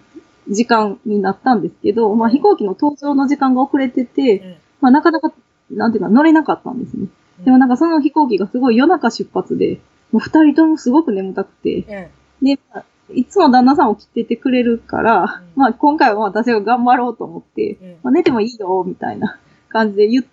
[0.49, 5.33] 時間になったんですけど、まあ、はい飛行機の搭乗の時間が遅れてて、うんまあ、なかなか、
[5.71, 7.07] なんていうか、乗れなかったんですね。
[7.43, 9.79] でもなんかその飛行機がすごい夜中出発で、
[10.11, 12.11] もう二人ともすごく眠たくて、え
[12.41, 20.25] で、まあいつも旦那さん起きててくれるから、うんまあ今回は私が頑張ろうと思って、えまあ、寝てもいいよ、みたいな感じで言っ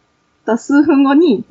[0.46, 1.44] た数分後に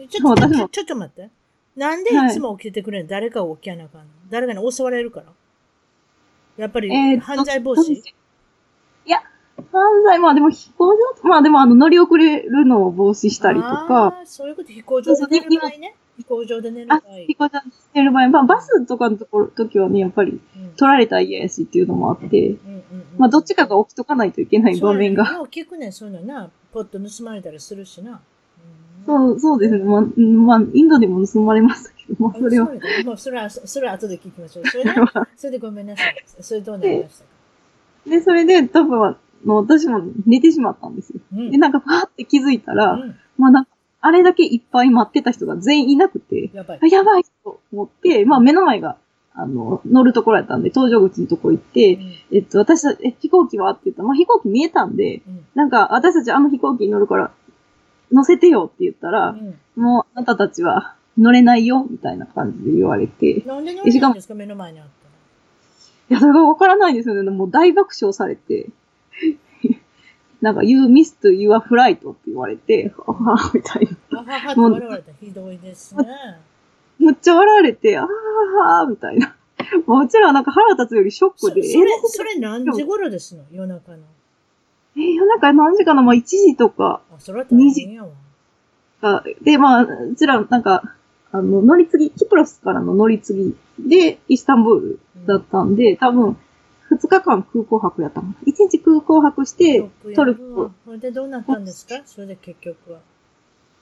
[0.69, 1.29] ちょっと待って。
[1.75, 2.13] なんでい。
[2.31, 4.07] つも起きてくれるの、誰かが起きやなあかんの？
[4.29, 5.25] 誰かに襲われるから。
[6.57, 8.03] やっぱりえー犯罪防止、い
[9.05, 9.17] や、
[9.71, 15.95] 犯罪、まあでも飛行場、まあでもあの乗り遅れるのを防止したりとか、あーそういうこと、飛行場で寝る場合ね。
[16.15, 16.97] 飛行場で寝る場合。
[16.99, 20.69] あ、飛行場してる場合、まあバスとかのところ、時はね、やっぱりうん。
[20.75, 22.83] 取られたら嫌やしっていうのもあって、うんうんうん
[23.17, 25.25] まあどっちかが起きとかないといけない場面が。
[25.25, 25.43] そうやね。
[25.43, 26.51] よう聞くねんそういうのな。
[26.71, 28.21] ポッと盗まれたりするしな。
[29.07, 29.83] うんそう、そうですね。
[29.83, 32.69] まあ、うんまあ、インドでも盗まれましたけど、まあ、それは。
[33.05, 34.65] もうそれは、それは後で聞きましょう。
[34.65, 34.91] それで、
[35.35, 36.23] それでごめんなさい。
[36.39, 37.29] それどうなりましたか？
[38.09, 41.19] で、それで、多分、あの私も寝てしまったんですよ。
[41.33, 46.87] うんで、なんか、パーって気づいたら、うんまあ、なんか、あれだけいっぱい待ってた人が全員いなくて、やばいあ。
[46.87, 48.97] やばいと思って、まあ、目の前が、
[49.35, 51.99] あの、乗るところやったんで、搭乗口のとこ行って、
[52.31, 53.71] えっと、私たち、え、飛行機は？
[53.71, 57.31] って言ったら、まあ、飛行機見えたんで、うんなんか、私たちあの飛行機に乗るから、
[58.13, 64.35] 乗せてよって言ったら、うんもう、あなたたちは乗れないよ、みたいな感じで言われて、いなんで乗れないんですか？
[64.35, 64.85] 目の前にあっ
[66.09, 66.15] たら。
[66.15, 67.29] や、それがわからないんですよね。
[67.31, 68.67] もう大爆笑されて。
[70.41, 74.19] なんか、You missed your flight って言われて、あはみたいな。
[74.19, 75.13] あははって笑われた。
[75.13, 76.05] ひどいですね。
[76.99, 79.35] むっちゃ笑われて、あーみたいな。
[79.87, 84.03] もちらはなんか腹立つよりショックで、そそれ、それ何時頃ですの夜中の。
[84.95, 88.09] えー、夜中何時かなまあ1時とかあ、それは大変やわ。
[89.01, 90.95] が、で、まあ、うちらなんか、
[91.31, 93.55] あの、乗り継ぎ、キプロスからの乗り継ぎ
[93.89, 96.37] で、イスタンブールだったんで、多分、
[96.91, 98.33] 2日間空港泊やったの。
[98.45, 102.01] 1日空港泊して、トルコ、それでどうなったんですか？
[102.05, 102.99] それで結局は。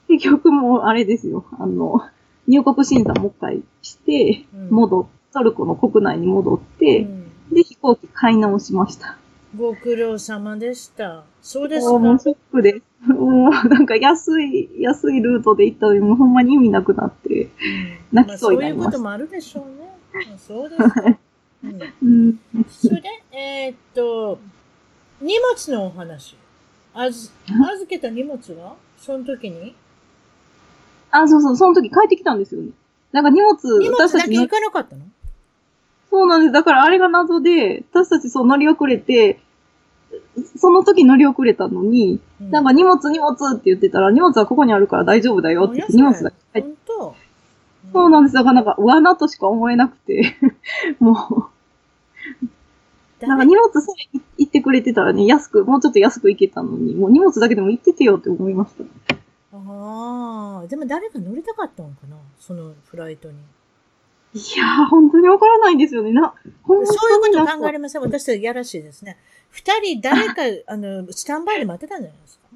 [0.08, 1.43] 結局もうあれですよ。
[1.60, 2.02] あの、
[2.47, 9.17] 入国審査もう一回して、うん戻っ、トルコの国内に戻って、うんで、飛行機買い直しました。
[9.58, 11.24] ご苦労様でした。
[11.42, 12.00] そうですか？
[12.00, 12.82] もうショックです。
[13.12, 17.44] もうなんか安い、安いルートで行ったのに、もうほんまに意味なくなって。
[17.46, 17.50] うん
[18.12, 20.28] 泣きまあそうになりましたそういうこともあるでしょうね。
[20.28, 21.18] まあそうですか。
[21.64, 22.40] う んうん。
[22.70, 24.40] それで、えーっと、
[25.22, 26.36] 荷物のお話。
[26.94, 28.76] あず、預けた荷物は？
[28.98, 29.74] その時に？
[31.10, 32.72] あ、そうそう、その時帰ってきたんですよね。
[33.12, 35.02] なんか荷物、荷物だけ行かなかったの？
[36.12, 36.52] そうなんです。
[36.52, 39.39] だからあれが謎で、私たちそう乗り遅れて、
[40.58, 46.71] その時乗り遅れたのに、なんか荷物荷物って言ってたら、荷物はここにあるから大丈夫だよって言って荷物だけ入って。
[46.91, 47.15] 本当。
[47.93, 48.36] そうなんです。
[48.36, 50.36] だからなんか罠としか思えなくて、
[51.00, 51.50] も
[53.21, 58.84] う、なんか荷物さえ行ってくれてたらね、安く、もうちょっと安く行けたのに、もう荷物だけでも行っててよって思いました。
[59.54, 62.17] ああ、でも誰か乗りたかったのかな？
[62.39, 63.36] そのフライトに。
[64.34, 66.12] いやー、本当にわからないんですよね。
[66.13, 68.02] な、本当そういうこと考えれません。
[68.02, 69.17] 私たちやらしいですね。
[69.50, 70.41] 二人誰か、
[70.72, 72.48] あの、スタンバイで待ってたんじゃないですか？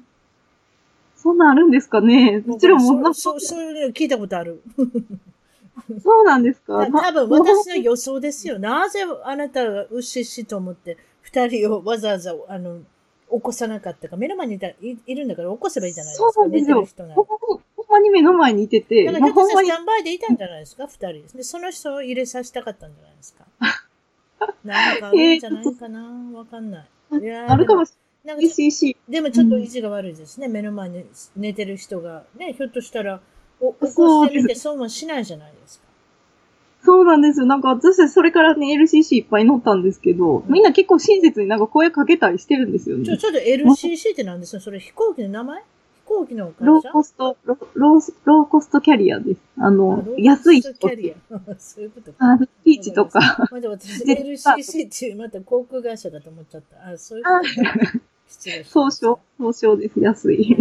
[1.16, 2.42] そんなんあるんですかね。
[2.46, 4.62] もちろんもうなそう、そう、いうの聞いたことある。
[6.02, 6.86] そうなんですか。
[6.86, 8.58] 多分な私の予想ですよ。
[8.58, 12.78] なぜあなたがうししと思って、二人をわざわざ、あの、
[13.36, 14.16] 起こさなかったか。
[14.16, 16.48] 目の前にいたいいるんだから起こせばいいじゃないですそうか。
[16.48, 17.26] 寝なんですよてる人ならほん。
[17.26, 23.44] まに、ほんまに目の前にいてて、だからひょっとスタンバイでいたんじゃないですか二人でその人を入れさせたかったんじゃないですか。
[24.64, 27.18] なんかあるんじゃないかなわかんない。
[27.20, 27.92] いやーあるかもし
[28.24, 28.54] なんかれない。
[28.54, 28.96] CC。
[29.08, 30.48] でもちょっと意地が悪いですね。
[30.48, 31.04] 目の前に
[31.36, 32.24] 寝てる人が。
[32.36, 33.20] ね、ひょっとしたら、
[33.60, 35.85] お起こしてみて損はしないじゃないですか。
[36.86, 37.46] そうなんですよ。
[37.46, 43.18] なんか私それからね、LCC いっぱい乗ったんですけど、みんな結構親切になんか声かけたりしてるんですよちょ、ね。
[43.18, 44.60] ちょっと LCC って何ですか？
[44.62, 45.58] それ飛行機の名前？
[45.60, 45.64] 飛
[46.08, 49.40] 行機の会ロ社ーコスト、ロローローコストキャリアです。
[49.58, 51.40] ああのロ、ー安い人コストキャリア。
[51.58, 52.32] そういうことか。
[52.32, 53.48] あ、スピーチとか。
[53.50, 56.88] まだ私、LCC っていうまた航空会社だと思っちゃった。
[56.90, 58.00] あ、そういうあことか。
[58.28, 60.00] 失礼総称、総称です。
[60.00, 60.56] 安い。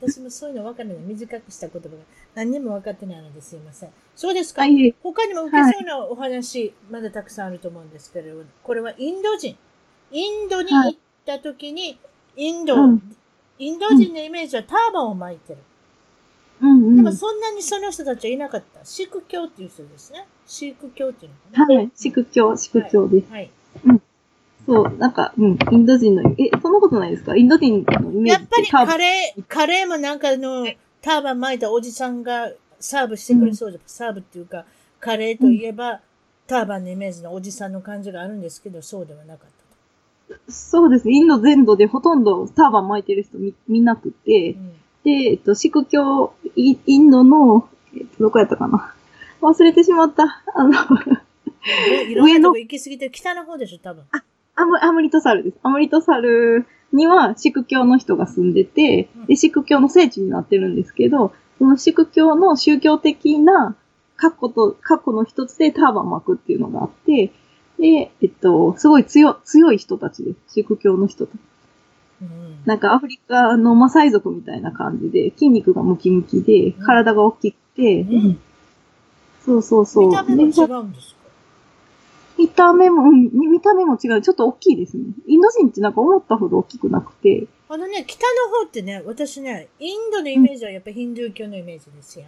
[0.00, 1.94] 私もそういうの分かるの短くした言葉が
[2.34, 3.90] 何にも分かってないのですいません。
[4.16, 4.94] そうですか、はい。
[5.02, 9.56] 他にも受けそうなお話、まだたくさんあると思うんですけれど、これはインド人。
[10.12, 11.98] インドに行った時に、
[12.36, 13.16] インド、うん
[13.60, 15.58] インド人のイメージはターバンを巻いてる。
[16.62, 16.96] うんうん。
[16.96, 18.82] でもそんなにその人たちはいなかった。
[18.86, 20.26] シーク教っていう人ですね。
[20.46, 21.76] シーク教っていうのかな。
[21.76, 21.90] はい。
[21.94, 23.30] 宿教、宿教です。
[23.30, 23.50] はい。
[24.70, 27.34] そう、なんか、うん、インド人の、え、そんなことないですか？
[27.34, 30.66] インド人のイメージやっぱりカレー、カレーもなんかあの、
[31.02, 34.64] ターバン巻いたおじさんがサーブしてくれそうで、サーブっていうか、
[35.00, 36.00] カレーといえば、
[36.46, 39.48] ターバンのイメージのおじさんの感じがあるんですけど、そうではなかっ
[40.28, 40.40] たと。
[40.52, 41.10] そうです。
[41.10, 44.72] インド全土でほとんどターバン巻いてる人見見なくて、うん。
[45.04, 48.94] で、えっと、シク教、イインドの、えっと、どこやったかな？
[49.40, 50.42] 忘れてしまった。
[50.54, 50.72] あの、
[52.08, 54.04] いろんなとこ行き過ぎて北の方でしょ、多分。
[54.60, 55.56] アムアムリトサルです。
[55.62, 63.76] アムリトサルにはシク教の人が住んでてうん、で、シク教の聖地になってるんですけど、そのシク教の宗教的な
[64.16, 67.32] 過去と、過去の一つでターバン巻くっていうのがあって、
[67.78, 70.54] で、えっと、すごい強、強い人たちです。
[70.54, 71.40] シク教の人たち。
[72.22, 78.40] うんなんかアフリカのマサイ族みたいな感じで、筋肉がムキムキで、うん体が大きくて、うん
[79.46, 80.08] そうそうそう。
[80.10, 81.19] 見た目も違でうんですか？
[82.40, 84.22] 見た目も、うん見た目も違う。
[84.22, 85.04] ちょっと大きいですね。
[85.26, 87.46] インド人ってなんか思ったほど大きくなくて。
[87.68, 92.24] あのね、北の方ってね、私ね、インドのイメージはやっぱヒンドゥー教のイメージですよ。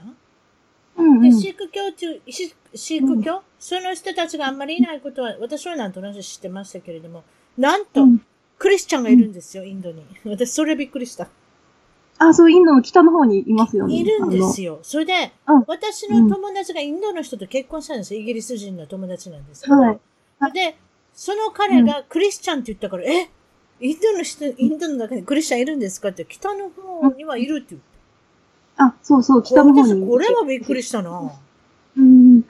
[0.96, 1.32] で、うんうん。
[1.32, 7.24] シーク教っていう、シシーク教、その人たちがあんまりいないことは、私はなんとなく知ってましたけれども、
[7.56, 8.22] なんと、うん
[8.58, 10.04] クリスチャンがいるんですよ、インドに。
[10.24, 11.26] 私、それびっくりした。
[12.18, 13.96] あ、そう、インドの北の方にいますよね。
[13.96, 14.78] いるんですよ。
[14.82, 18.20] それで、うん私の友達がインドの人と結婚したんですよ。
[18.20, 19.76] イギリス人の友達なんですけど。
[19.76, 20.00] はい
[20.50, 20.76] で、
[21.14, 23.30] その彼がクリスチャンって言ったから、え？
[23.80, 26.08] インドの人、インドの中にクリスチャンいるんですか？
[26.08, 27.82] って、北の方にはいるって言う。
[28.76, 30.00] ああ、そうそう、北の方に。
[30.02, 31.32] 私、これはびっくりしたな。
[31.96, 32.34] うん。
[32.36, 32.46] うん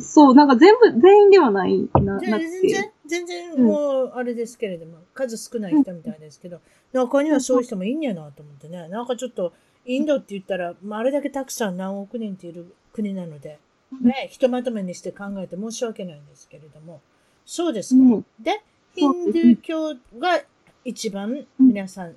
[0.00, 6.60] そう、なんか全部、全員ではない、な、なく全然て。、全然もう、あれですけれども、数少ない人みたいですけど、
[6.94, 8.88] 中にはそういう人もいいんやなと思ってね。
[8.88, 9.52] なんかちょっと、
[9.84, 13.58] インドって言ったら、まあ、あれだけたくさん何億人っている国なので、
[14.00, 17.00] ね、ひとまとめにして考えて申し訳ないんですけれども、
[17.44, 18.00] そうですか。
[18.02, 18.26] うん。
[18.38, 18.62] で、
[18.94, 20.40] ヒンドゥー教が
[20.84, 22.16] 一番皆さん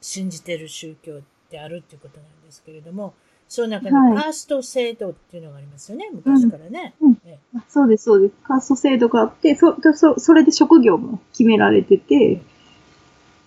[0.00, 3.14] 信じてる宗教であるっていうことなんですけれども、
[3.48, 4.22] その中にはい。
[4.22, 6.94] カースト制度っていうのがありますよね、昔からね。
[7.00, 7.18] うん。
[7.26, 8.34] えあそうです、そうです。
[8.44, 12.40] カースト制度があって、そ、そ、それで職業も決められてて、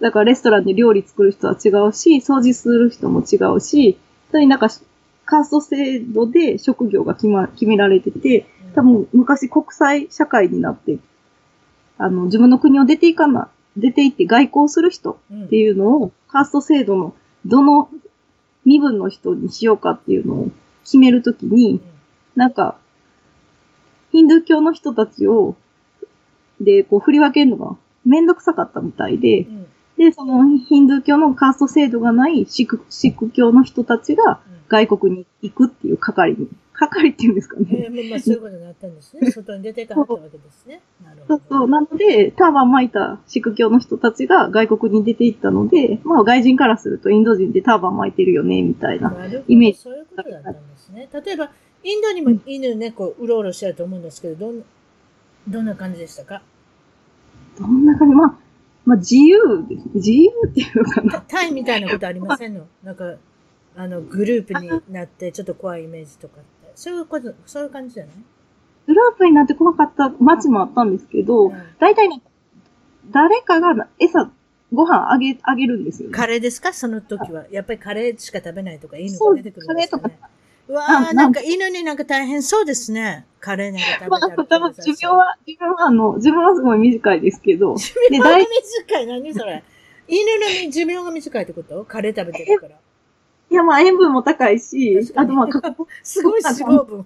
[0.02, 3.98] だからレストランで料理作る人は違うし、掃除する人も違うし、
[4.32, 4.68] それになんか、
[5.26, 8.46] カースト制度で職業が決ま、決められてて、
[8.76, 10.98] 多分昔国際社会になって、
[11.98, 15.46] あの、自分の国を出ていかな、出て行って外交する人うん。
[15.46, 17.16] っていうのを、カースト制度の
[17.46, 17.90] どの
[18.66, 20.52] 身分の人にしようかっていうのを
[20.84, 21.82] 決めるときに、
[22.36, 22.78] なんか、
[24.12, 25.56] ヒンドゥー教の人たちを、
[26.60, 29.66] で、こう振り分けるのがめんどくさかったみたいでう、ん。
[29.98, 37.68] で、そのヒンドゥー教のカースト制度がないシク、シック教の人たちがうん外国に行くっていう係に、係っていうんですかね。
[37.72, 39.30] えーまあ、そういうことになったんですね。
[39.32, 40.82] 外に出ていかはったわけですね。
[41.04, 41.40] なるほど。
[41.40, 41.68] そうそう。
[41.70, 49.14] なので、ターバン巻いたシク教の人たちが外国に出て行ったので、まあ外人からするとインド人でターバン巻いてるよね、みたいな。
[49.48, 51.08] イメージそういうことだったんですね。
[51.14, 51.52] 例えば、
[51.84, 54.64] インドにも犬、猫、うろうろしてると思うんですけど、どん
[55.48, 56.42] どんな感じでしたか？
[57.60, 58.16] どんな感じ？
[58.16, 58.38] まあ、
[58.86, 59.38] まあ自由
[59.68, 59.90] です。
[59.94, 61.22] 自由っていうのかな。
[61.28, 62.66] タイみたいなことありませんの？
[62.84, 63.16] なんか、
[63.76, 66.72] あの、グループになって、ちょっと怖いイメージとかって。
[66.76, 68.16] そういうこと、そういう感じじゃない？
[68.88, 72.22] グループになって怖かった街もあったんですけど、うん大体ね、
[73.12, 74.32] 誰かが餌、
[74.74, 76.16] ご飯あげ、あげるんですよ、ね。
[76.16, 76.74] カレーですか？
[76.74, 77.46] その時は。
[77.52, 80.20] やっぱりカレーしか食べないとか、犬が出てくるんですかカレね。
[80.68, 83.26] うわー、あななんんか犬になんか大変そうですね。
[83.40, 89.08] カレーなんか食べまあ、たり多分寿命は、自分はあの、自分はすごい短いですけど、寿命が短い。
[89.08, 89.64] 何それ？
[90.08, 91.84] 犬の寿命が短いってこと？
[91.86, 92.78] カレー食べてるから。
[93.54, 95.48] いやまあ塩分も高いしあとまあ、
[96.02, 97.06] すごい脂肪分。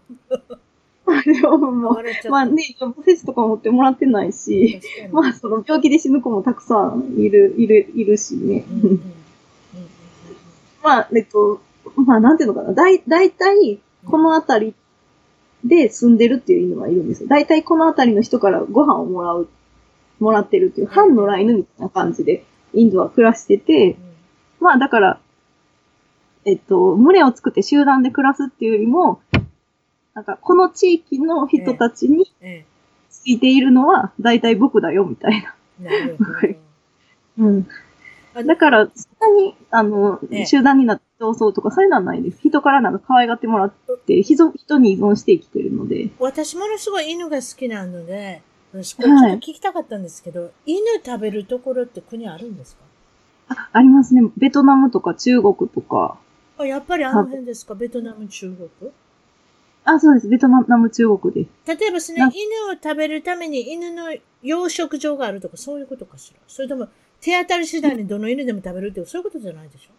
[1.82, 4.82] も、割れちゃったまあね、予防接種とか持ってもらってないし、
[5.12, 8.66] まあその病気で死ぬ子もたくさんいる、いる、いるしね。
[10.82, 11.60] まあ、えっと、
[11.96, 12.74] まあなんていうのかな。
[12.74, 14.76] だい、だいたいこの辺り
[15.66, 17.30] で住んでるっていう犬はいるんですよ。
[17.30, 19.50] だいたいこの辺りの人からご飯をもらう、
[20.20, 23.98] もらってるっていう、半野良犬みたいな感じで、インドは暮らしてて、
[24.60, 25.20] まあだから、
[26.48, 29.20] えっと、群れを作って集団で暮らすっていうよりも、
[30.14, 32.64] なんか、この地域の人たちにえ
[33.10, 35.56] ついているのは、だいたい僕だよ、みたいな。
[35.82, 36.30] えなるほど。
[37.46, 37.68] うん。
[38.34, 42.40] あだから、そんなに、あのええ、集団になって競争とか、そういうのはないです。
[42.42, 43.74] 人からなんか可愛がってもらっ
[44.06, 46.10] て、人、人に依存して生きてるので。
[46.18, 48.42] 私ものすごい犬が好きなので、
[48.72, 52.78] 私こはいれちょっと聞きたかったんですけど、犬食べるところって国あるんです
[53.50, 53.56] か？
[53.56, 54.22] あ、ありますね。
[54.38, 56.18] ベトナムとか中国とか。
[56.58, 57.76] あ、やっぱりあの辺ですか？
[57.76, 58.92] ベトナム、中国？
[59.86, 60.28] あ、そうです。
[60.28, 61.80] ベトナム、中国です。
[61.80, 62.36] 例えばですねな、犬
[62.72, 66.40] を食べるために犬の養殖場があるとか、そういうことかしら？
[66.48, 66.88] それとも、
[67.22, 69.94] 手当たり次第にどの犬でも食べるっていう、そういうことじゃないでしょ？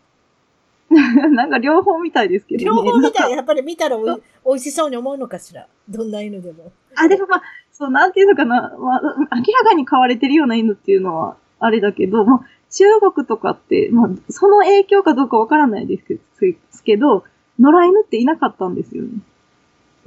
[1.30, 2.64] なんか両方みたいですけどね。
[2.66, 5.66] 両方見たら、なんかやっぱり見たらおい美味しそうに思うのかしら？
[5.88, 6.72] どんな犬でも。
[6.96, 7.42] あ、でもまあ、
[7.72, 8.74] そう、なんていうのかな。
[8.78, 9.00] まあ、
[9.36, 17.24] 明らかに飼われてるような犬っていうのは、あれだけど、まあ、中国とかって、まあ、その影響かどうかわからないですけど、
[17.58, 19.10] 野良犬っていなかったんですよね。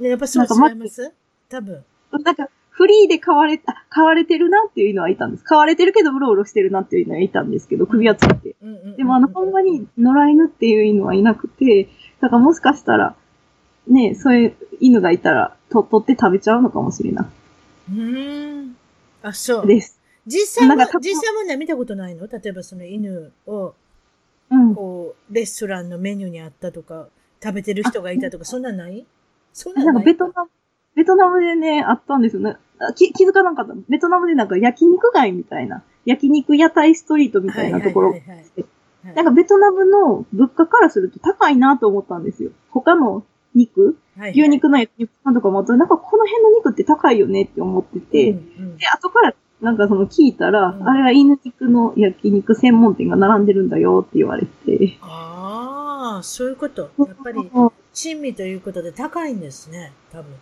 [0.00, 1.12] ね、やっぱそうなんか違います？
[1.48, 1.84] 多分。
[2.12, 5.44] なんか、フリーで飼われ、あ、飼われてるなっていう犬はいたんです。
[5.44, 8.56] 飼われてるけど、うろうろしてるなっていう犬はいたんですけど、首輪つけて。
[8.96, 11.88] でも、あの、ほんまに野良犬っていう犬はいなくて、
[12.20, 13.14] だからもしかしたら、
[13.86, 17.30] ね、そういう犬がいたら、と、取って食べちゃうのかもしれな
[17.90, 18.76] うーん。
[19.22, 19.68] あ、そうい。
[19.68, 20.00] です。
[20.26, 22.26] 実際はなんか、多分実際はね、見たことないの？
[22.26, 23.74] 例えばその犬を、
[24.50, 24.74] うん。
[24.74, 27.08] こう、レストランのメニューにあったとか、
[27.42, 29.04] 食べてる人がいたとか、そんなんない？
[29.52, 30.50] そんなんなんかベトナム、
[30.94, 32.56] ベトナムでね、あったんですよね。
[32.78, 33.74] あ気気づかなかった。
[33.88, 42.52] ベトナムでなんか焼肉街みたいな、焼肉屋台ストリートみたいなところはいはいはいはいはいなんかベトナムの物価からすると高いなと思ったんですよ。
[42.70, 48.40] 他の肉はい牛肉の焼肉屋とかもなんかこの辺の肉って高いよねって思ってて、うんう
[48.74, 54.98] んで、後からなんかその聞いたら、うんあれは犬肉の焼肉専門店が並んでるんだよって言われて。
[55.00, 56.90] ああ、そういうこと。
[56.98, 57.48] やっぱり、
[57.94, 60.32] 珍味ということで高いんですね、多分。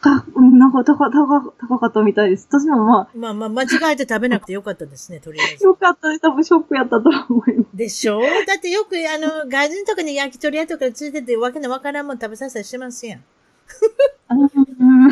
[0.00, 2.46] か、うんなんか高、高、高かったみたいです。
[2.48, 5.64] 私もままあまあ、間違えて食べなくてよかったですね、とりあえあ、ず。
[5.64, 6.20] よかったです。
[6.20, 7.76] 多分ショックやったと思います。
[7.76, 8.20] でしょ？
[8.20, 8.26] だ
[8.58, 13.24] ってよく、あの、外人とかに焼き鳥屋とかついてて、わけのわからんもん食べさせたりしてますやん。
[14.30, 15.08] うんほん。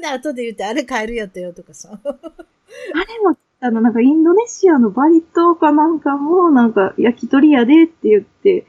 [0.00, 1.98] で、後で言って、あれ買えるやったよとかさ。
[2.02, 2.14] あれ
[3.22, 3.92] も、あの、なん。
[3.92, 6.00] かインドネシアのバリ島かなん。
[6.00, 6.72] かも、なん。
[6.72, 8.66] か焼き鳥屋でって言って、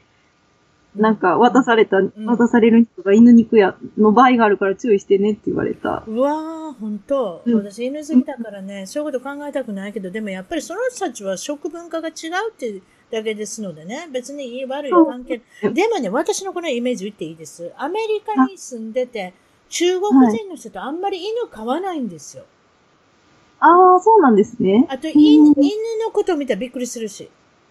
[0.96, 1.16] なん。
[1.16, 2.12] か渡された、ん。
[2.26, 6.02] 渡される人が犬肉屋の場合があるから注意してねって言われた。
[6.06, 6.98] うわー、ほん。
[6.98, 7.42] と。
[7.46, 12.14] 私犬好きだからね、そういうこと考えたくないけど、でもやっぱりその人たちは食文化が違う
[12.50, 15.40] ってだけですのでね、別にいい悪い関係。
[15.62, 17.72] でもね、私のこのイメージ言っていいです。
[17.76, 18.92] アメリカに住ん。
[18.92, 19.32] でて、
[19.70, 22.44] 中国人の人とあんまり犬飼わないんですよ。
[23.60, 24.86] ああ、そうなんですね。
[24.90, 25.70] あと、犬、うん犬
[26.04, 27.30] のことを見たらびっくりするし、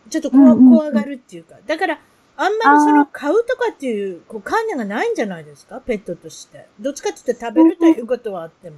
[0.10, 1.56] ちょっと怖,、怖がるっていうか。
[1.68, 2.00] だから、
[2.38, 5.82] あんまりその飼うとかっていうこう観念がないんじゃないですか？
[5.82, 6.68] ペットとして。
[6.80, 8.78] どっちかって言って食べるということはあっても。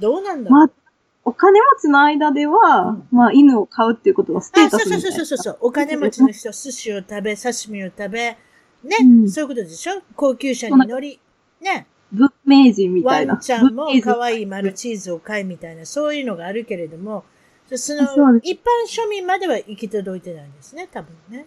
[0.00, 0.70] どうなんだろう、まあ、
[1.24, 5.16] お金持ちの間では、うんまあ、犬を飼うっていうことがステあ、ータそうスみたいな。
[5.16, 5.58] そうそうそうそう。
[5.60, 8.38] お金持ちの人、寿司を食べ、刺身を食べ、ね、
[9.00, 10.02] うんそういうことでしょ？
[10.16, 11.20] 高級車に乗り、
[11.60, 13.34] ね、文明人みたワいな。
[13.34, 17.24] ンちゃんも可愛い丸チーズを買いみたいな、そういうのがあるけれども、
[17.76, 21.46] その一般庶民までは行き届いてないんですね、多分ね。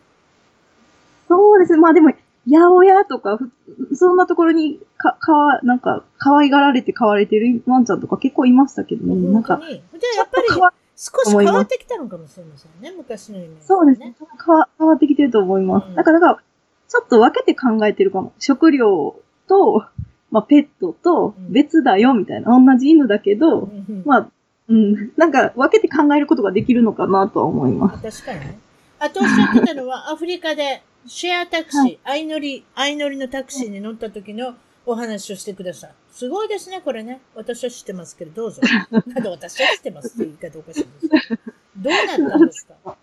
[1.28, 1.80] そうですね。
[1.80, 2.12] まあでも、
[2.48, 9.32] 八百屋とか、ふそんなところにか、かわ、なんか、可愛がられて飼われてるワンちゃんとか結構いましたけどね。
[9.32, 9.82] なんか、本当に。
[10.00, 10.48] で、やっぱり
[10.96, 14.16] 少し変わってきたのかもしれませんね、昔のイメージ、そうですね。。
[14.46, 15.88] 変わ変わってきてると思います。
[15.88, 16.44] うんだから、だから
[16.88, 18.34] ちょっと分けて考えてるかも。
[18.38, 19.16] 食料
[19.48, 19.86] と、
[20.32, 22.58] まあ、ペットとうん別だよ、みたいな。
[22.58, 24.28] 同じ犬だけど、うんまあ、
[24.70, 25.12] うん。
[25.18, 28.24] なんか、分けて考えることができるのかなとは思います。
[28.24, 28.58] 確かにね。
[29.00, 34.56] あとおっしゃってたのは、 アフリカでシェアタクシー、は相乗り、相乗りのタクシーに乗った時の
[34.86, 35.92] お話をしてください。
[36.12, 37.20] すごいですね、これね。
[37.36, 38.62] 私は知ってますけど、どうぞ。
[38.92, 41.40] なんで私は知ってますって言い方おかしいです。
[41.78, 42.96] どうなったんですか？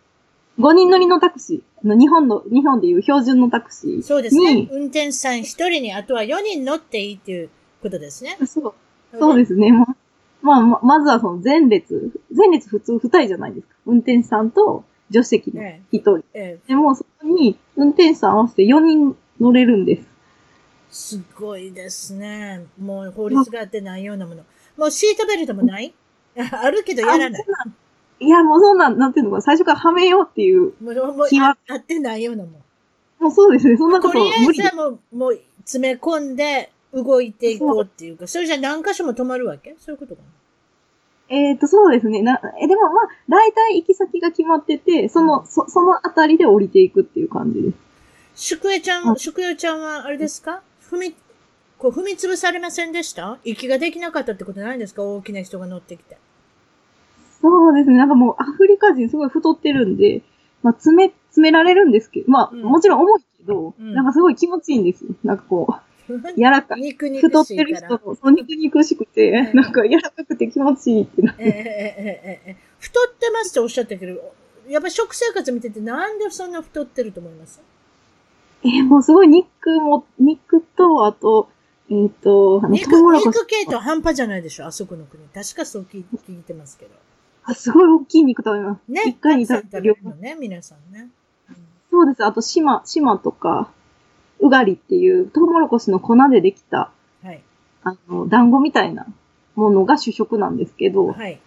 [0.58, 1.96] 5人乗りのタクシー。
[1.98, 4.02] 日本の、日本でいう標準のタクシー。
[4.02, 4.68] そうですねに。
[4.72, 7.50] 運転手さん一人に、あとは4人乗っていいっていう
[7.80, 8.36] ことですね。
[8.46, 8.74] そう。
[9.18, 9.72] そうですね。
[9.72, 9.96] まあ、
[10.42, 12.10] まあ、ままずはその前列。
[12.34, 13.74] 前列普通2人じゃないですか。
[13.86, 16.18] 運転手さんと助手席のね1人。
[16.34, 20.02] ええでも、そこに運転手さん合わせて4人乗れるんで
[20.90, 21.16] す。
[21.16, 22.64] すごいですね。
[22.80, 24.42] もう法律があってないようなもの。
[24.76, 25.94] もうシートベルトもない？
[26.36, 27.44] あるけどやらない。
[28.20, 30.72] いや、もうそんなん、なんていうのか、最初からはめようっていう。
[31.28, 32.52] 気はああってないようなもん。
[33.20, 33.76] もうそうですね。
[33.76, 34.52] そんなこととりあえ。
[34.52, 39.76] ずはもう、もう詰め込んで動いていこうっていうか、それじゃ何箇所も止まるわけ？
[39.78, 40.28] そういうことかな？
[41.36, 42.22] えっ、と、そうですね。
[42.22, 47.76] な、え、でもまあ、大体行き先が決まってて、その、そ、そのあたりで降りていくっていう感じです。
[48.34, 50.62] 宿江ちゃん、はい宿江ちゃんはあれですか？
[50.90, 51.14] 踏み、
[51.76, 53.38] こう踏み潰されませんでした？
[53.44, 55.02] 息ができなかったってことないんですか？
[55.02, 56.16] 大きな人が乗ってきて。
[57.40, 57.96] そうですね。
[57.96, 60.22] なんかもうアフリカ人すごい太ってるんで、
[60.62, 65.10] まあ、詰め、詰められるんですけど、まあ、もちろん重いけど、うん、なんかすごい気持ちいいんですよ。
[65.22, 65.76] なんかこ
[66.08, 66.80] う、柔らかい。
[66.80, 71.50] 肉肉太ってる人も、そう、肉肉しくて、えー、なんか柔らかくて気持ちいいってなって、えー
[72.50, 72.56] えー。
[72.80, 74.12] 太ってますっておっしゃったけど、
[74.68, 77.60] やっぱり食生活見ててなんでそんな太ってると思います？
[78.64, 81.48] えー、もうすごい肉も、肉と、あと、
[81.88, 85.22] えっ、ー、と、肉、肉系と半端じゃないでしょ、あそこの国。
[85.28, 86.90] 確かそう聞いてますけど。
[87.48, 88.92] あ、すごい大きい肉食べます。
[88.92, 89.02] ね。
[89.06, 91.08] 一回に食べるのね、皆さんね。
[91.90, 92.22] そうです。
[92.22, 93.70] あと、島、島とか、
[94.40, 96.92] うがりっていう、トウモロコシの粉でできた、
[97.22, 97.42] はい。
[97.84, 99.06] あの、団子みたいな
[99.56, 101.40] ものが主食なんですけど、はい。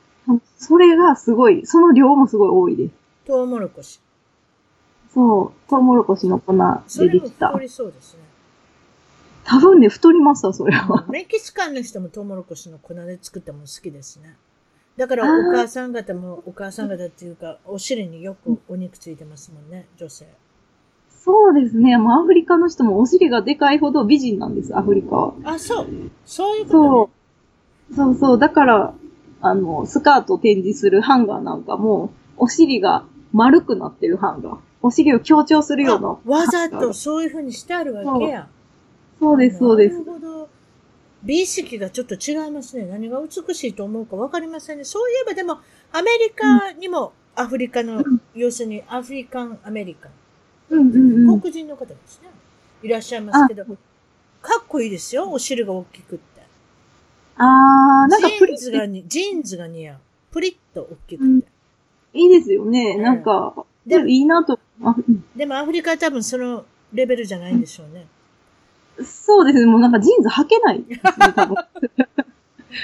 [0.58, 2.94] それがすごい、その量もすごい多いです。
[3.28, 4.00] トウモロコシ。
[5.14, 7.60] そう、トウモロコシの粉でできた太。
[7.60, 8.22] りそうですね。
[9.44, 11.06] 多分ね、太りますわ、それは。
[11.10, 14.36] メキシカンの人もトウモロコシの粉で作ったもの好きですね。
[14.98, 20.28] だからお母さん方も、お母さん方っていうか、お尻によくお肉ついてますもんね、女性。
[21.24, 21.98] そうですね。
[21.98, 25.34] もうアフリカの人もお尻がでかいほど美人なんです、アフリカは。
[25.44, 25.88] あ、そう。
[26.26, 27.10] そういうことそ
[27.92, 27.96] う。
[27.96, 28.40] そうそう。
[28.40, 28.94] だから、
[29.42, 34.58] あの、スカートを展示するハンガーなんかも、お尻が丸くなってるハンガー。
[34.82, 35.90] お尻を強調するね。
[35.90, 36.18] ようなあ。
[36.26, 38.48] わざとそういう風にしてあるわけや。
[39.20, 40.06] そうです、そうですな。
[40.06, 40.50] るほど。
[41.24, 42.86] 美意識がちょっと違いますね。
[42.86, 44.84] 何が美しいと思うかわかりませんね。
[44.84, 45.60] そういえばでも、
[45.92, 50.12] アメリカにもアフリカの、うん要するにアフリカンアメリカン、
[50.70, 51.42] うんうんうん。
[51.42, 52.30] 黒人の方ですね。
[52.82, 53.72] いらっしゃいますけど、か
[54.62, 55.30] っこいいですよ。
[55.30, 56.42] お尻が大きくって。
[57.36, 59.98] あー、なんかジープリンズがに、ジーンズが似合う。
[60.32, 61.26] プリッと大きくて。
[61.26, 61.44] うん
[62.14, 62.96] いいですよね。
[62.98, 64.60] うんなんか、ででもいいなと。
[65.36, 68.06] でもアフリカは多分そのレベルじゃないんでしょうね。
[69.04, 69.66] そうですね。
[69.66, 71.56] もうなんかジーンズ履けないですね、 多分。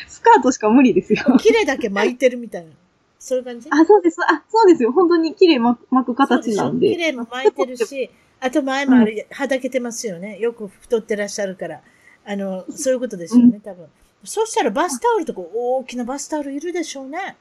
[0.08, 1.24] スカートしか無理ですよ。
[1.40, 2.72] きれだけ巻いてるみたいな。
[3.20, 3.68] そういう感じ？
[3.72, 4.22] あ、そうです。
[4.22, 4.92] あ、そうですよ。
[4.92, 6.90] 本当にきれ巻く巻く形なんで。
[6.90, 8.10] きれも巻いてるし、
[8.40, 10.38] あと前もあれ、はだけてますよね。
[10.40, 11.82] よく太ってらっしゃるから。
[12.26, 13.88] あの、そういうことでしょうね、多分。
[14.24, 17.38] そしたらバスタオルとか大きなバスタオルいるでしょうね。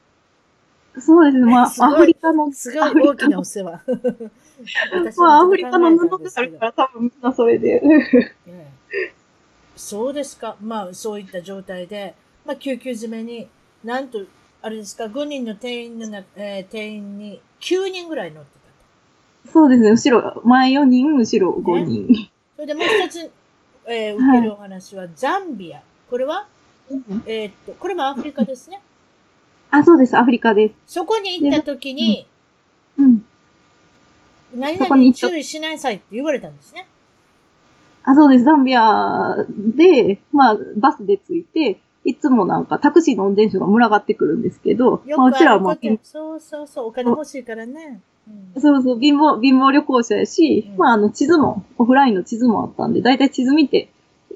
[0.99, 1.51] そうですね。
[1.51, 3.81] まあ、アフリカの、すごい大きなお世話。
[4.91, 7.81] 私まあ、アフリカの布があるから、多分みんなそれで。
[8.93, 9.13] ええ
[9.75, 10.55] そうですか？
[10.61, 12.15] まあ、そういった状態で、
[12.45, 13.47] まあ、救急詰めに、
[13.83, 14.19] なんと、
[14.61, 18.49] あれですか、5人の定員のな、えー定員に9人ぐらい乗って
[19.45, 19.53] たと。
[19.53, 19.91] そうですね。
[19.91, 22.29] 後ろ、前4人、後ろ5人。
[22.55, 23.31] それでもう一つ、
[23.85, 25.81] えー受けるお話は、ザンビア。
[26.09, 26.47] これは、
[27.27, 28.81] えーっと、これもアフリカですね。
[29.69, 30.17] あ、そうです。
[30.17, 30.73] アフリカです。
[30.95, 32.25] そこに行った時に、
[32.97, 33.25] うん。
[34.55, 36.87] 何そこに行った々注意しなさいって言われたんですね。
[38.07, 38.45] あ、そうです。
[38.45, 48.01] ザンビアで、まあ、バスで着いて、いつもなんかタクシーの運転手が群がってくるんですけど、よまあ、うくちらはもうそうそうそう、お金欲しいからね。
[48.29, 53.89] うんそうそう、貧乏、貧乏旅行者やし、うんまあ、あの、地図も、オフラインの地図もあったんで、だいたい地図見て、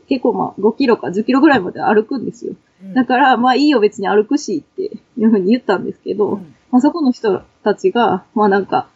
[0.08, 2.54] 結構まあ、5キロか10キロぐらいまで歩くんですよ。
[2.84, 8.88] うんだから、まあ、いいよ別に歩くし、っていうふうに言ったんですけど、うんまあ、そこの人たちが、まあなんか、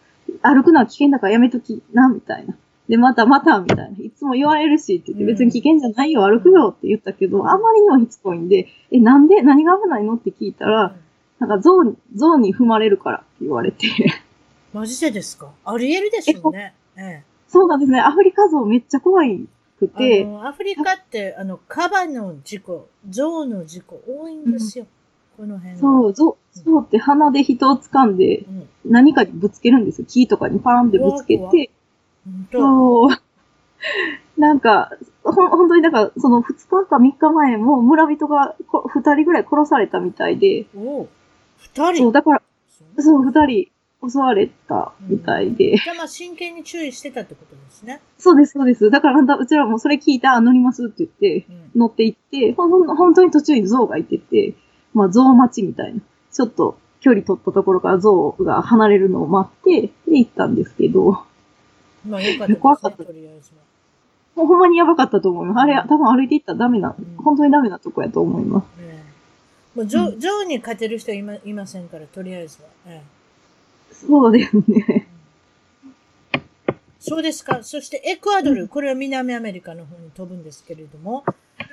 [0.42, 2.56] 歩くのは危険だからやめときな、みたいな。
[2.88, 3.98] で、またまた、みたいな。
[3.98, 10.96] いつも言われるし、って言って、うん別に危険じゃないよ、歩くよって言ったけど、あまりにもしつこいんで、え、なんで何が危ないのって聞いたら、
[11.40, 13.88] なんか象に、象に踏まれるからって言われて。
[14.74, 15.52] マジでですか？
[15.66, 16.74] あり得るでしょうね。
[16.98, 17.24] ええ。
[17.48, 18.00] そうなんですね。
[18.02, 19.48] アフリカ象めっちゃ怖い
[19.80, 24.86] くあて、の、アフリカって、あの、カバの事故、象の事故多いんですよ。
[25.38, 25.80] この辺は。
[25.80, 28.70] そう、象、象って鼻で人を掴んで、うん。
[28.86, 30.08] 何かにぶつけるんですよ。
[30.08, 31.72] 木とかにパーンってぶつけて。
[32.52, 33.10] そう。
[34.38, 34.92] なんか、
[35.24, 41.10] ほん、本当になんか、その2日か3日前も村人がこ2人ぐらい殺されたみたいで、おう
[41.58, 42.04] 二人？
[42.04, 43.72] そう、だから、そうそう、2人
[44.10, 48.02] 襲われたみたいで、じゃあまあ真剣に注意してたってことですね。
[48.18, 48.90] そうです、そうです。
[48.90, 51.80] だからうちらもそれ聞いて、あ、乗りますって言って、うん。
[51.82, 54.56] 乗って行って、ほんほん本当に途中に象がいてて、
[54.94, 56.02] まあ象待ちみたいな。
[56.32, 61.24] ちょっと距離取ったところから象が離れるのを待って、で行ったんですけど、
[62.08, 63.66] まあよかった怖かったとりあえずは。
[64.36, 65.60] もうほんまにやばかったと思います。
[65.64, 68.66] あれ、多分歩いて行ったらダメなうん、本当にダメなとこやと思います。
[68.82, 69.02] え
[69.76, 69.78] え。
[69.78, 72.68] もう、ジョ、ジョーに勝てる人いま、いませんから、とりあえずは。
[72.88, 73.02] え
[73.94, 75.08] そうですね。
[76.34, 76.40] え。
[77.00, 77.64] そうですか。
[77.64, 78.68] そして、エクアドル。
[78.68, 81.24] これは南アメリカの方に飛ぶんですけれども、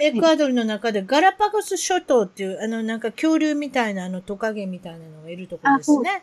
[0.00, 6.22] エクアドルの中でガラパゴス諸島っていう、あの、なんか恐竜みたいな、あの、トカゲみたいなのがいるところですね。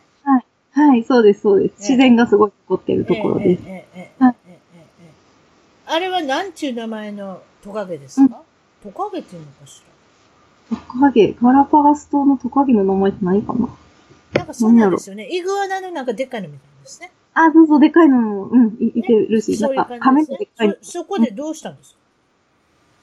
[0.72, 1.80] はい、そうです、そうです。
[1.80, 3.62] 自然がすごい残ってるところです。
[5.86, 8.42] あれはなんちゅう名前のトカゲですか、
[8.84, 9.82] うん、トカゲっていうのかし
[10.70, 10.76] ら？
[10.76, 13.68] トカゲ、ガラパガス島のトカゲの名前ってないかな
[14.34, 15.28] なんかそうなんですよね。
[15.28, 17.10] イグアナのなんかでっかいのみたいですね。
[17.34, 20.92] あ、そうそう、でっかいのも、うん、い,、いてるし、ね、なんか、亀のでっかいの、そ。
[20.92, 21.98] そこでどうしたんですか、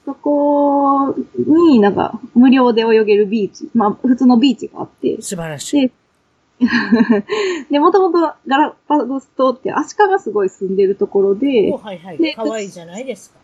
[0.06, 5.20] そこになんか無料で泳げるビーチ、まあ普通のビーチがあって。
[5.20, 5.82] 素晴らしい。
[5.88, 5.92] で、
[7.70, 12.18] で、もともとガラパゴス島ってアシカがすごい住んでるところでお、はいはい。
[12.18, 13.38] でかわいいじゃないですか。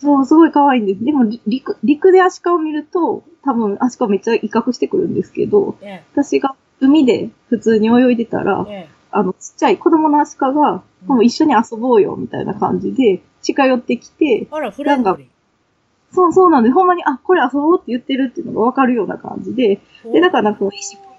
[0.00, 1.04] そう、すごい可愛いんです。
[1.04, 15.28] でも、り陸、陸でアシカを見ると、多分アシカめっちゃ威嚇してくるんですけど、え私が海で普通に泳いでたらえ、、えあの、ちっちゃい子供のアシカが、もう一緒に遊ぼうよ、みたいな感じで、近寄ってきてえ、あら、フレンドリ
[16.12, 20.12] そうそうなんで、ほんまに、あ、これ遊ぼうって言ってるっていうのがわかるような感じで、ー。
[20.12, 20.64] で、だからなんか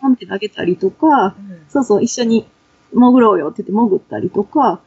[0.04, 2.46] 石ポンって投げたりとか、うんそうそう、一緒に
[2.94, 4.82] 潜ろうよって言って潜ったりとか、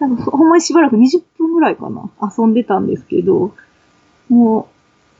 [0.00, 3.54] なんかほんまにしばらく20分ぐらいかな、遊んでたんですけど、
[4.28, 4.68] も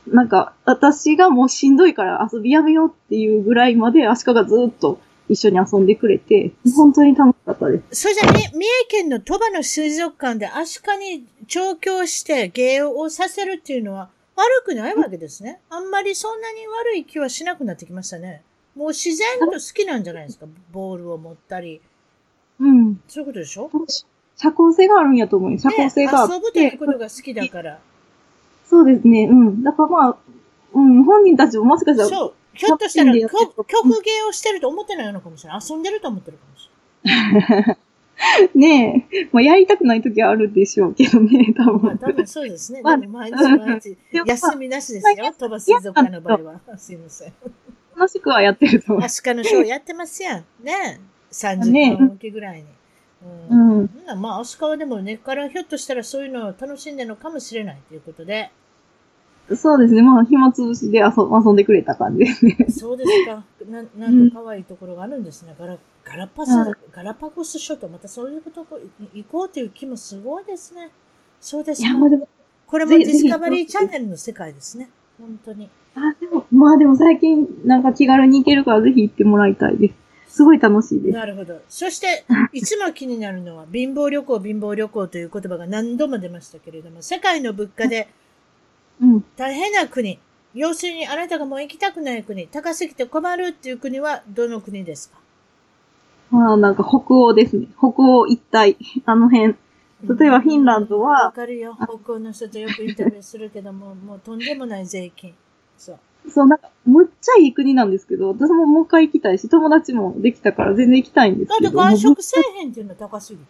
[0.07, 8.01] う、なんか、私がもうしんどいから遊びやめようっていうぐらいまでアシカがずっと一緒に遊んでくれて、本当に楽しかったです。
[8.01, 8.51] それじゃ、み三重
[8.89, 15.61] 県の鳥羽の水族館でアシカに調教して芸をさせるっていうのは悪くないわけですね。
[15.69, 18.43] あんまりそんなに悪い気はしなくなってきましたね。
[18.75, 20.45] もう自然と好きなんじゃないですか？
[20.71, 21.81] ボールを持ったり。
[22.59, 23.01] うん。
[23.07, 23.69] そういうことでしょ？
[24.37, 25.59] 社交性があるんやと思うよ。
[25.59, 26.33] 社交性があって。
[26.33, 27.79] ね、遊ぶということが好きだから。
[28.65, 29.63] そうですね、うん。
[29.63, 30.17] だからまあ、
[30.73, 32.33] うん、本人たちももしかしたら、そう。
[32.53, 35.59] ひょっとしたら曲芸をしてると思ってないのかもしれない。
[35.69, 36.69] 遊んでると思ってるかもし
[37.03, 37.77] れない。
[38.55, 41.97] ねえ、まあやりたくない時はあるでしょうけどね、多まあ、分。
[41.97, 42.81] 多分そうですね。
[42.81, 45.33] まあ毎日毎日休みなしですよ。
[45.37, 46.77] 鳥羽水族館の場合は。
[46.77, 47.33] すいません。
[47.95, 50.45] 楽しくはやってると思アシカのショーやってますやん。
[50.61, 50.99] ね
[51.31, 52.63] 30ね分おきぐらいに。
[53.49, 53.53] う。
[53.53, 53.79] うん。
[53.79, 54.21] うん。
[54.21, 58.51] まあ、アシカはでも根っからひょっとしたらそういうのを楽しんでるのかもしれないということで。
[59.53, 60.01] そうですね。
[60.01, 61.05] まあ、暇つぶしで遊
[61.45, 62.57] 遊んでくれた感じですね。
[62.69, 63.43] そうですか。
[63.69, 65.55] ななんと可愛いところがあるんですね。
[65.57, 68.79] ガラガラパス、はいガラパゴス諸島、またそういうとこ
[69.13, 70.89] 行こうという気もすごいですね。
[71.39, 71.97] そうですかいや、。
[71.97, 72.27] まあでも、
[72.65, 74.89] これもディスカバリーチャンネルの世界ですね。
[75.19, 75.69] 本当に。
[75.95, 79.89] あ、でも、まあでも最近なんか気軽に行けるからぜひ行ってもらいたいで
[80.27, 80.35] す。
[80.37, 81.13] すごい楽しいです。
[81.17, 81.61] なるほど。
[81.69, 88.09] そして、いつも気になるのは、貧乏旅行、貧乏旅行という言葉が何度も出ましたけれども、世界の物価で
[89.01, 89.25] うん。
[89.37, 90.19] 大変な国、
[90.53, 95.17] 要するにあなたがもう行きたくない国、高すぎて困るっていう国はどの国ですか？
[96.31, 97.67] まあ、なんか北欧ですね。
[97.77, 98.77] 北欧一帯。
[99.05, 99.55] あの辺。
[100.19, 101.77] 例えばフィンランドはわかるよ。
[101.77, 105.33] 北欧の人とよくインタビューするけども、もうとんでもない税金。
[105.77, 105.99] そう。
[106.29, 111.77] そう、なんか、むっちゃいい国なんですけど、私ももう一回行きたいし、友達もできたから全然行きたいんですだってけど。
[111.77, 113.45] 外食せえへんっていうのは高すぎる。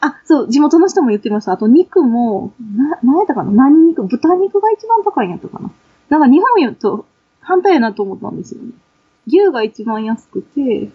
[0.00, 1.52] あ、そう、地元の人も言ってました。
[1.52, 3.50] あと肉も、な、何やったかな？
[3.50, 4.04] 何肉？
[4.04, 5.70] 豚肉が一番高いんやったかな？
[6.10, 7.06] なんか日本と
[7.40, 8.72] 反対やなと思ったんですよね。
[9.26, 10.90] 牛が一番安くて、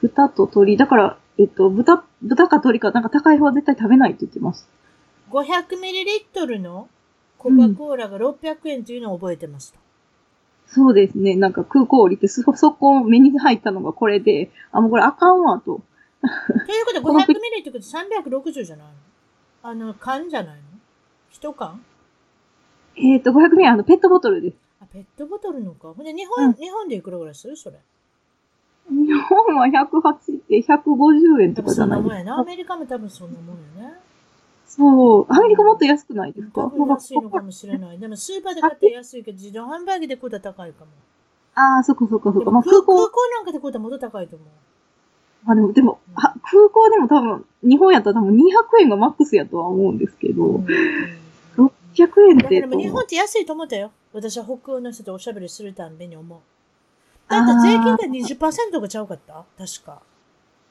[0.00, 0.76] 豚と鶏。
[0.76, 4.68] だから、えっと、豚、豚か鶏か、なんか高い方は絶対食べないって言ってます。
[5.30, 6.88] 500ml の
[7.36, 9.80] コカ・コーラが600円というのを覚えてました。
[10.66, 11.36] そうですね。
[11.36, 15.80] なんか空港降りて、そ、そこ目に入ったのがこれで、あ、もうこれあかんわ、と。
[16.22, 18.92] ということは 500ml ってこと360じゃないの？
[19.62, 20.62] あの、缶じゃないの？
[21.30, 21.80] 一缶？
[22.96, 24.56] えっ、と、500円、あの、ペットボトルです。
[24.80, 25.92] あ、ペットボトルのか。
[25.94, 27.56] ほんで、日本、うん日本でいくらぐらいする？
[27.56, 27.78] それ。
[28.88, 32.14] 日本は108え150円とかじゃなですか。
[32.14, 32.40] ないもんやな。
[32.40, 33.94] アメリカも多分そんなもんよね。
[34.66, 35.26] そう。
[35.32, 36.70] アメリカもっと安くないですか？
[36.88, 37.98] 安いのかもしれない。
[37.98, 40.90] でもスーパーで買ったら安いけど、自動販売機で買ったら高いかも。
[41.54, 42.50] ああ、そっかそっかそっか。
[42.50, 44.48] まあ空空港、空港なんかで買ったらもっと高いと思う。
[45.48, 48.38] あでも、でも、は空港でも多分、日本やったら多分200
[48.80, 50.66] 円がマックスやとは思うんですけど、うん
[51.56, 51.70] 600
[52.28, 53.90] 円ってだからもう日本って安いと思ったよ。
[54.12, 56.40] 私は北欧の人とおしゃべりするたんびに思う。
[57.30, 59.44] だって税金が20%がちゃうかった？
[59.56, 60.02] 確か。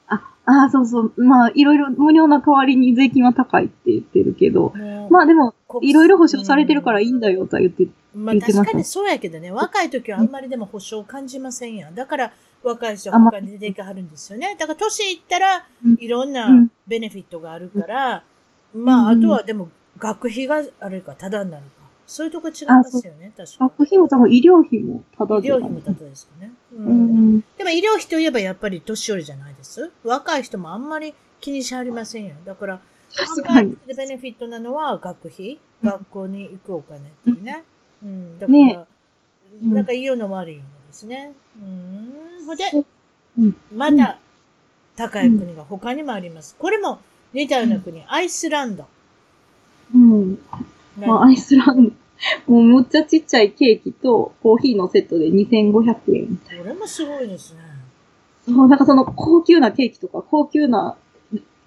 [0.07, 1.13] ああ、そうそう。
[1.17, 11.95] まあ、いろいろ無料な代わりに税金は高いって言ってるけど、もうまあでも、国いろいろ保証されてるからいいんだよとは言って、まあ言ってました確かにそうやけどね、若い時はあんまりでも保証を感じませんやん。
[11.95, 12.31] だから
[12.63, 14.55] 若い人はあま他に出ていかはるんですよね。
[14.59, 18.23] だから年いったらうんいろんなうんベネフィットがあるから、
[18.75, 21.69] まああうんとはでも学費があれか、ただになるか。
[22.07, 25.49] そういうとこ違いますよね、確か学費も多分医療費もただ医で。
[25.49, 26.51] 療費もただですかね。
[26.77, 27.39] ううんん。
[27.39, 29.91] でも医療費といえばやっぱり年寄りじゃないです？
[30.03, 32.35] 若い人もあんまり気にしはりませんよ。
[32.45, 32.79] だから、
[33.15, 33.77] 確かに。
[33.85, 37.63] でベネフィットなのは学費、学校に行くお金っていうね。
[38.03, 38.39] うん。
[38.39, 38.79] だから、ね
[39.61, 41.33] うんなんかいうな悪いようですね。
[41.61, 42.45] うん。
[42.45, 42.63] ほんで、
[43.37, 44.17] うんまた
[44.95, 46.55] 高い国が他にもあります。
[46.57, 46.99] これも
[47.33, 48.85] 似たような国、アイスランド。
[49.93, 50.39] うん。
[50.97, 51.91] まあ、アイスランド。
[52.47, 56.41] もうむっちゃちっちゃいケーキとコーヒーのセットで2500円。
[56.57, 57.59] これもすごいですね。
[58.45, 60.95] そう、なんかその高級なケーキとか高級な、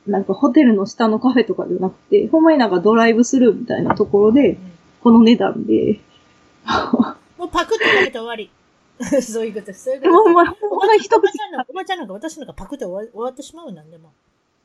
[0.06, 4.58] なんかホテルの下のカフェとかじゃなくて、ほんまになんかドライブスルーみたいなところで、うん
[5.00, 6.00] この値段で。
[7.38, 8.50] もうパクって食べて終わり。
[9.22, 10.12] そういうこと、そういうこと。
[10.12, 14.12] ほんま、ほんまに一口おばちゃんなんか、おばちゃんなんか私なんかパクって終わ終わってしまうなんでも。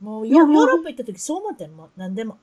[0.02, 2.38] もうヨーロッパ行った時そう思ってんもうなんでも。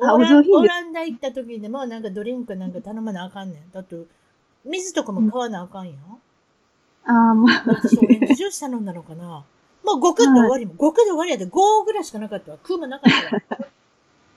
[0.00, 3.70] あオランお上品ですオランダ行った時でもなんかドリンクなんか頼まなあかんねん。
[3.72, 3.96] だって、
[4.64, 5.94] 水とかも買わなあかんよ。
[7.04, 9.44] ああ、まあ、私オレンジジュース頼んだのかな。
[9.84, 12.58] もう5くって終わりも、5くで終わりやで5ぐらいしかなかったわ。
[12.62, 13.12] 食うもなかっ
[13.48, 13.60] たわ。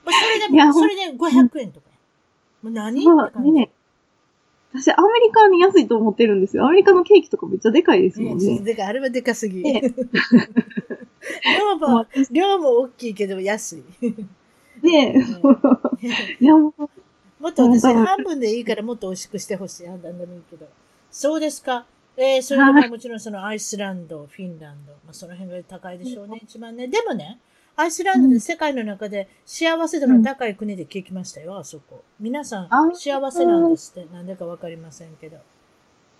[0.04, 1.96] まあそれでも、それで500円とかや。
[2.62, 3.52] もう何まあって感じ。
[3.52, 3.70] ね。
[4.72, 6.66] 私、アメリカに安いと思ってるんですよ。
[6.66, 8.58] アメリカのケーキとかめっちゃでかいですもんね。
[8.60, 9.62] でかい、あれはでかすぎ。
[9.62, 9.82] ね
[11.58, 13.84] 量も、 量も大きいけど安い。
[14.84, 15.26] ね
[16.40, 16.82] いや、もう、
[17.42, 19.88] もっと私、半分でいいからもっと美味しくしてほしい。
[19.88, 20.68] あんなんでもいいけど。
[21.10, 21.86] そうですか？
[22.16, 26.86] えー、それでまあもちろんそのアイスランド、フィンランド、まあその辺が高いでしょうね、一番ね。
[26.86, 27.40] でもね、
[27.76, 32.04] アイスランドで世界の中で幸せ度の高い国で聞きましたよ、あそこ。
[32.20, 34.14] 皆さんあ幸せなんですって。
[34.14, 35.38] なんでかわかりませんけど。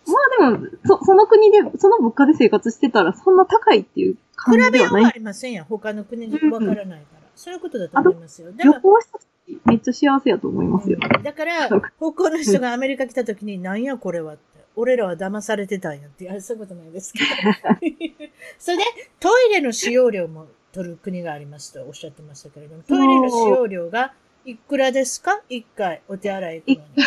[0.07, 5.13] まあでも、そ、その国で、その物価で生活してたら、そんな高いっていう比感じべようがあではない。
[5.15, 5.65] りませんやん。
[5.65, 7.24] 他の国でわからないから。
[7.37, 8.53] そういうことだと思いますよ。
[8.53, 10.99] でも、旅行した時、めっちゃ幸せやと思いますよ。
[11.23, 14.43] だから、北欧の人がアメリカ来た時に、なんやこれはって。
[14.77, 16.25] 俺らは騙されてたんやって。
[16.25, 17.27] いや、そういうことないですけど。
[18.59, 18.83] それで、
[19.21, 24.13] トイレの使用料も取る国がありますとおっしゃってましたけれども、トイレの使用料が
[24.45, 25.41] いくらですか？
[25.49, 27.05] 一回お手洗い行くのに。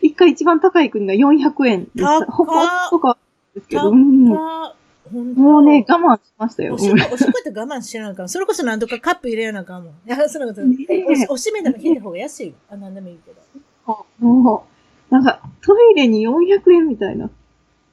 [0.02, 2.24] 一回一番高い国が400円でした。
[2.26, 3.18] 高っ他とか
[3.54, 4.74] ですけど、高っ
[5.22, 6.74] もうね、我慢しましたよ。
[6.74, 8.28] おしめ、おしめって我慢しなあかん。
[8.28, 9.92] それこそなんとかカップ入れやなあかんもん。
[9.92, 10.76] いや、そんなことない。
[10.76, 12.54] ねおおしめでも引いた方が安いよ。
[12.70, 14.04] あ、なんでもいいけど。
[14.18, 14.66] も
[15.10, 17.30] う、なんか、トイレに400円みたいな。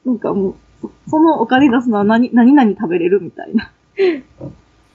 [0.05, 3.71] なんかもう、そそのお金出すのは何、何々食べれるみたいな。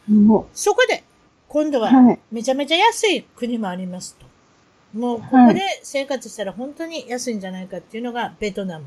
[0.09, 1.05] もそこで、
[1.49, 2.19] 今度う、は、はい。
[2.33, 4.27] めちゃめちゃ安い国もありますと。
[4.99, 8.87] もう、ここで生活したら本当に安いんじゃないかっていうのがベトナム。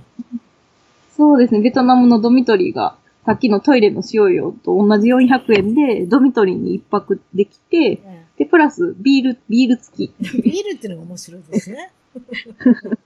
[1.16, 2.96] そうですね、ベトナムのドミトリーが
[3.26, 10.14] さっきのトイレの使用料と同じ400円で、ドミトリーに一泊できて、えで、プラスビール、ビール付き。
[10.24, 11.92] えビールっていうのが面白いですね。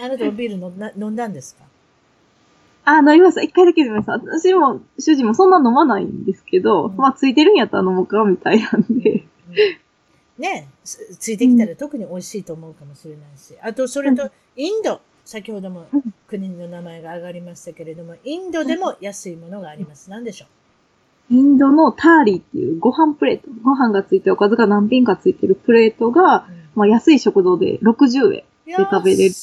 [0.00, 1.64] あなたもビール飲んだ飲んだんですか？
[2.84, 3.42] あ、飲みました。
[3.42, 4.12] 一回だけ飲みました。
[4.12, 9.24] 私も、主人もそんな飲まないんですけど、うんまあ、ついてるんやったら飲もうか、みたいなんで。
[10.38, 13.54] ねつついてきたら特に美味しいと思うかもしれないし。
[13.60, 15.00] あと、それと、インド。
[15.28, 20.08] 先ほどもうん国の名前が上がりましたけれども、インドでも安いものがあります。
[20.08, 20.46] 何でしょ
[21.30, 23.50] インドのターリーっていうご飯プレート。
[23.62, 28.44] ご飯がついておかずが何品かついてるプレートが、う、まあ、安い食堂で60円。
[28.64, 29.34] で食べれる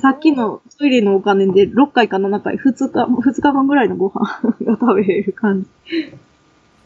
[0.00, 2.60] さっきのトイレのお金で6回か7回、2
[2.92, 5.68] 日、2日間ぐらいのご飯が食べれる感じ。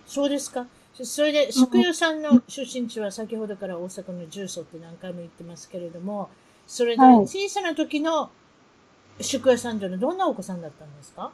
[0.06, 0.66] そうですか。
[0.92, 6.28] そそれで、宿代さんの出身地は先ほどから大阪の重曹って何回も言ってますけれども、
[6.70, 8.30] それではい小さな時の
[9.20, 11.32] 宿代さんというのはどんなお子さんだったんですか？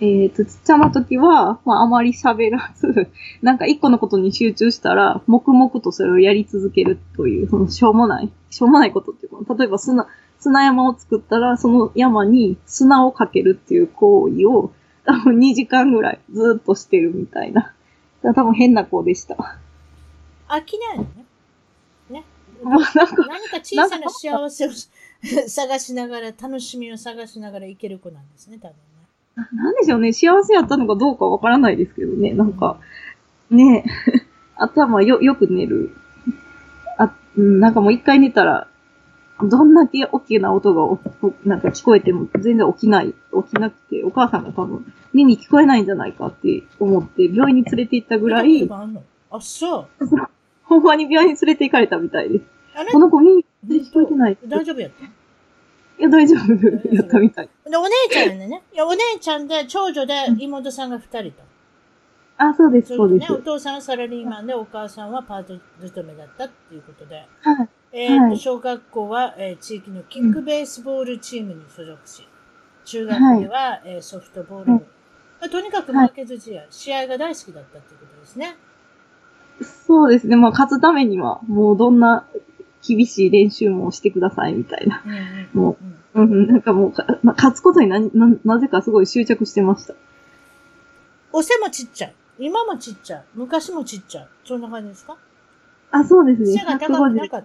[0.00, 3.08] えっ、と、ちっちゃな時は、まあ、あまり喋らず、
[3.42, 10.08] なんか一個のことに集中したら、黙々とそれをやり続けるという、その、しょうもない、しょうもないことっていうか、例えば砂、
[10.40, 14.72] 砂山を作ったら、その山に砂をかけるっていう行為を、
[15.04, 17.72] 多分2時間ぐらいずっとしてるみたいな。
[18.22, 19.58] 多分変な子でした。
[20.48, 21.23] 飽きないのね。
[22.64, 24.70] もうなんか、何か小さな幸せを
[25.48, 28.78] 探しながら、楽しみを探しながらいける子なんですね、多分ね。
[29.52, 32.78] なんでしょうね、幸せやったのかどうかわからないですけどね、なんか、
[33.50, 34.20] ねえ、
[34.56, 35.94] 頭よ、よく寝る。
[36.98, 38.68] あ、なんかもう一回寝たら、
[39.42, 40.98] どんだけ大きな音がお
[41.44, 43.14] なんか聞こえても全然起きない、起
[43.50, 48.88] きなくて、お母さんが多分耳聞こえないんじゃないかって思って病院に連れて行ったぐらい、あ
[49.30, 49.86] あ、そう。
[50.64, 52.44] ほんまに病院に連れて行かれたみたいです。
[52.74, 52.92] あれ？
[52.92, 54.32] この子耳聞こえてない。
[54.32, 55.04] い大丈夫やった？
[56.02, 57.48] や、大丈夫やったみたい。
[57.68, 58.62] で、お姉ちゃんでね。
[58.72, 61.42] いや、お姉ちゃんで、長女で妹さんが二人と。
[62.36, 63.32] あ、そうです、そうです。
[63.32, 67.24] お父さんはサラリーマンで、お母さんはパート勤めだったっていうことで。
[67.42, 67.68] はい。
[67.92, 72.26] えーとはい小学校は、えー地域のキックベースボールチームに所属し、
[72.84, 74.72] 中学では、えーソフトボール部。
[74.72, 74.86] はいま
[75.46, 78.56] あとにかく負けず試合、試合が大好きだったっていうことですね。
[79.60, 80.36] そうですね。
[80.36, 82.24] まあ、勝つためには、もうどんな
[82.86, 85.02] 厳しい練習もしてくださいみたいな。
[85.52, 85.76] も
[86.14, 88.08] うんうん、なんかもうか、まあ勝つことになな
[88.44, 89.94] なぜかすごい執着してました。
[91.32, 92.14] お背もちっちゃい。
[92.38, 93.24] 今もちっちゃい。
[93.34, 94.28] 昔もちっちゃい。
[94.44, 95.16] そんな感じですか？
[95.90, 96.58] あ、そうですね。
[96.58, 97.28] 背が高くな150。
[97.30, 97.44] かっ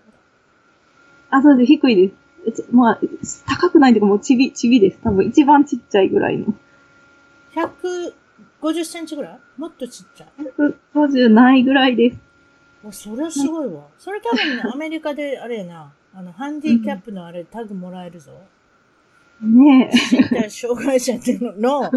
[1.29, 1.37] た？
[1.37, 1.67] あ、そうです。
[1.67, 2.13] 低いで
[2.53, 2.63] す。
[2.63, 2.99] ちまあ、
[3.47, 4.99] 高くないというかもうちび、ちびです。
[5.03, 6.53] 多分一番ちっちゃいぐらいの。
[7.53, 9.39] 150センチぐらい？
[9.57, 10.29] もっとちっちゃい。
[10.95, 12.19] 150ないぐらいです。
[12.83, 13.87] おそれはすごいわ。
[13.97, 18.31] それ多分ね、アメリカであれやな、あの、ハンディキャップのあれ、タグもらえるぞ。
[19.41, 21.91] ね身体障害者っていうのの、 あ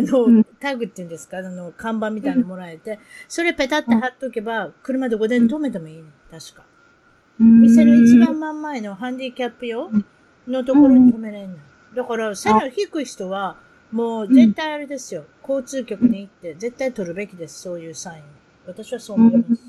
[0.00, 2.98] の、うんタグっていうんですか、あの、看板みたいなのもらえて、
[3.28, 6.64] それペタって貼っとけば、車どこで止めてもいいね、確か。
[7.40, 7.44] え。
[7.44, 9.90] 店の一うん番真ん前のハンディキャップ用
[10.46, 11.58] のところに止めれんの。
[11.94, 13.56] だから、背の低い人は、
[13.90, 15.24] もう絶対あれですよ。
[15.42, 18.22] 交通局に行って、絶対取るべきです、そういうサイン。
[18.66, 19.62] 私はそう思います。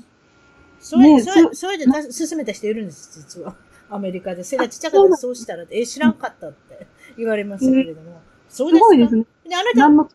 [0.80, 3.54] それ、ねそれ、そうそれでた進めた人いるんです、実は。
[3.90, 4.42] アメリカで。
[4.44, 8.20] 背がちっちゃかったらそうしたらえ、知らんかったって言われましたけれども。
[8.48, 8.86] そうすですか？
[8.88, 9.24] ごいですね。
[9.48, 10.06] で、あなた、うん。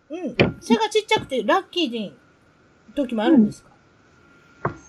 [0.59, 2.15] 背がちっちゃくてラッキーに
[2.95, 3.69] 時もあるんですか、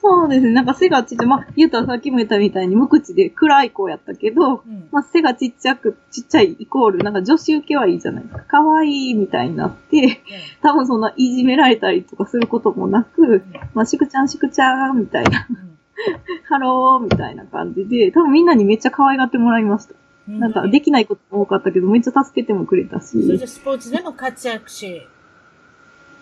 [0.01, 0.53] そうですね。
[0.53, 1.27] なんか背がちっちゃい。
[1.27, 8.45] まあ、言ったらさっきも言ったみたいに無口で暗い子やったけど、うん、まあ、背がちっちゃく、ちっちゃいイコール、なんか女子受けはいいじゃないですか。
[8.49, 10.21] 可愛いみたいになって、
[10.63, 13.43] 多分そんないじめられたりとかすることもなく、
[13.75, 15.66] まあ、しくちゃんしくちゃんみたいな、うんうん
[16.49, 19.95] ハローみたいな感じで、多分みんなにめっちゃ可愛がってもらいました。
[20.29, 23.23] うんなんかできないことも多かったけど、めっちゃ助けてもくれたし。
[23.25, 25.03] それでスポーツでも活躍し、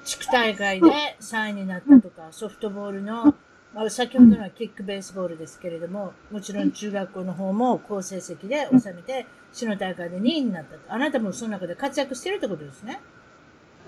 [0.05, 3.35] 地区大会で3位になったとか、ソフトボールの、
[3.75, 10.81] まあ、先ほどのはキックベースボールですけれども、もちろん中学校の方も好成績で収めて、市の大会で2位になったと。
[10.93, 13.01] あなたもその中で活躍してるってことですね？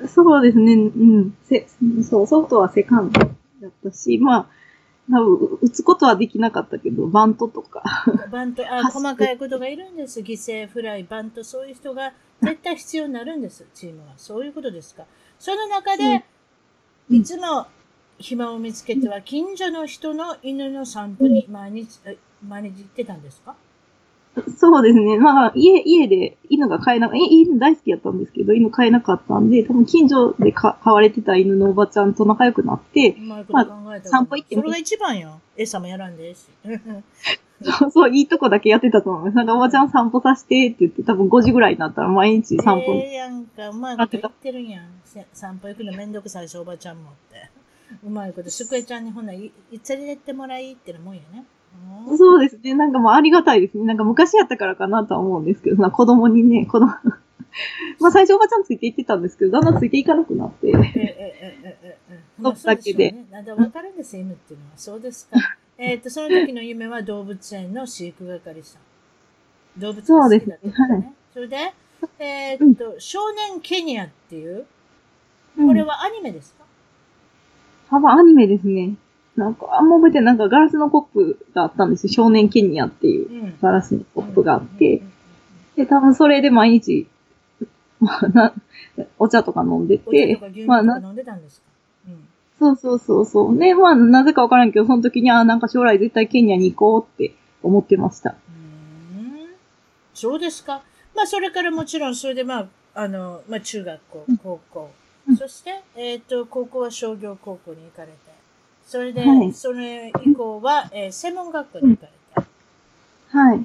[0.09, 1.37] そうですね、うん。
[1.45, 1.67] せ
[2.03, 3.27] そう、ソフトはセカンドだ
[3.69, 4.47] ったし、まあ、
[5.11, 7.83] 多分、打つことはできなかったけど、バントとか。
[8.31, 10.21] バント、あ、走細かいことがいるんです。
[10.21, 14.15] 犠牲フライ、バント、そういう人が絶対必要になるんです、チームは。
[14.17, 15.05] そういうことですか。
[15.39, 16.23] その中で、うん
[17.09, 17.67] いつも
[18.19, 23.55] 暇を見つけては、近所の人の犬の散歩に毎日、え毎日行ってたんですか？
[24.59, 25.19] そうですね。
[25.19, 35.41] まあ、家、家で犬が飼えなかった、犬大好きやったんですけど、犬飼えなかったんで、多分近所でか飼われてた犬のおばちゃんと仲良くなってう、まいこと考えたら、散歩行ってもそれが一番よ。
[35.57, 36.47] 餌もやらんでええし。
[37.63, 39.37] そう、そう、いいとこだけやってたと思います。
[39.37, 42.93] なんかおばちゃん散歩させてって言って、多分5時ぐらいになったら毎日散歩。
[42.93, 44.89] ええやんか、うまいこと言ってるやん。
[45.05, 47.51] せ散歩行くのめんどくさいし、おばちゃんもって。
[48.05, 51.45] うまいこと、すくえちゃんにほんならい、いつ連れてってもらいってのもんやね。
[52.17, 52.75] そうですね。
[52.75, 53.85] なんかもうありがたいですね。
[53.85, 56.93] なんか昔やったからかなとは思うんですけど、子供にね、子供
[58.01, 60.69] まあ最初おばちゃんついていってたんですけど、だんだんついていかなくなって。
[60.69, 62.19] ええええええ。
[62.39, 63.15] まあ、そうだけで。
[63.31, 64.73] なんだわかるんです、犬っていうのは。
[64.77, 65.37] そうですか。
[65.79, 69.81] えっと、その時の夢は動物園の飼育係さん。
[69.81, 70.05] 動物園ね。
[70.05, 70.59] そうですね。
[70.73, 71.57] はい、それで、
[72.19, 74.67] えー、っと、うん、少年ケニアっていう、
[75.57, 76.65] これはアニメですか、
[77.93, 78.97] うん、多分アニメですね。
[79.37, 80.25] なんか、あんま覚えてない。
[80.25, 82.13] なんかガラスのコップがあったんですよ。
[82.13, 83.59] 少年ケニアっていううん。
[83.61, 85.03] ガラスのコップがあって
[85.77, 87.07] で、多分それで毎日、
[88.01, 88.53] まあ、な、
[89.19, 91.67] お茶とか飲んでお茶てとか牛乳、まあか飲んでたんですか、
[92.09, 92.29] うん
[92.59, 93.59] そうそうそうそう。
[93.59, 98.31] で、まあ、なぜかわからんけど、その時に、あなんか将来絶対ケニアに行こうって思ってました。
[98.31, 99.49] うーん
[100.15, 100.83] そうですか。
[101.15, 104.91] まあ、それからもちろん、それでまあ、あの、まあ、中学校、高校
[105.29, 105.33] う。
[105.33, 108.15] んそして、えっ、と、高校は商業高校に行かれて、
[108.87, 109.53] それで、はい。
[109.53, 112.07] それ以降は、えー専門学校に行か
[112.37, 112.49] れて、
[113.31, 113.65] はい。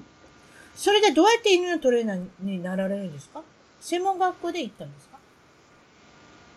[0.75, 3.41] それでどうやって犬のトレーナーになられるんですか？
[3.79, 5.17] 専門学校で行ったんですか？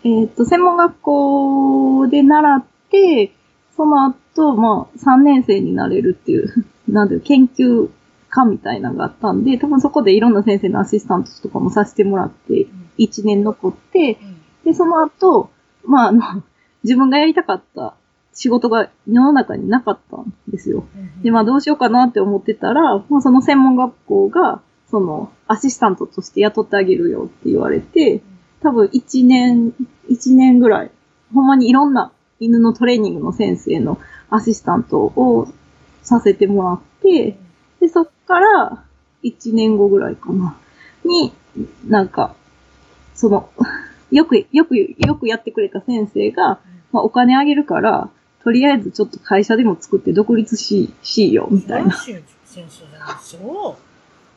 [0.04, 3.32] えっ、と、専門学校で習って、
[3.76, 7.88] その後、まあ、3年生になれるっていう、 なんていう、研究
[8.30, 12.66] 科みたいなのがあったんで、多分そこでいろんな先生のアシスタントとかもさせてもらって、
[12.98, 14.36] 1年残って、うん。
[14.64, 15.50] で、その後、
[15.84, 16.42] まあ、あの、
[16.82, 17.94] 自分がやりたかった
[18.34, 20.84] 仕事が世の中になかったんですよ。
[20.94, 24.60] うんで、まあどうしようかなって思ってたら、まあその専門学校が、
[24.90, 28.22] その、アシスタントとして雇ってあげるよって言われて、
[28.60, 29.72] 多分1年、
[30.10, 30.90] 1年ぐらい、
[31.32, 33.98] ほんまにいろんな犬のトレーニングの先生の
[34.30, 35.48] アシスタントを
[36.02, 37.38] させてもらって、
[37.80, 38.84] で、そっから
[39.22, 40.56] 1年後ぐらいかな、
[41.04, 41.32] に、
[41.86, 42.34] なんか、
[43.14, 43.48] その、
[44.10, 46.60] よく、よく、よくやってくれた先生が、
[46.92, 48.10] まあお金あげるから、
[48.44, 51.92] とりあえずちょっと会社でも作って独立し、しよう、みたいな。
[51.94, 52.14] そ
[53.70, 53.76] う。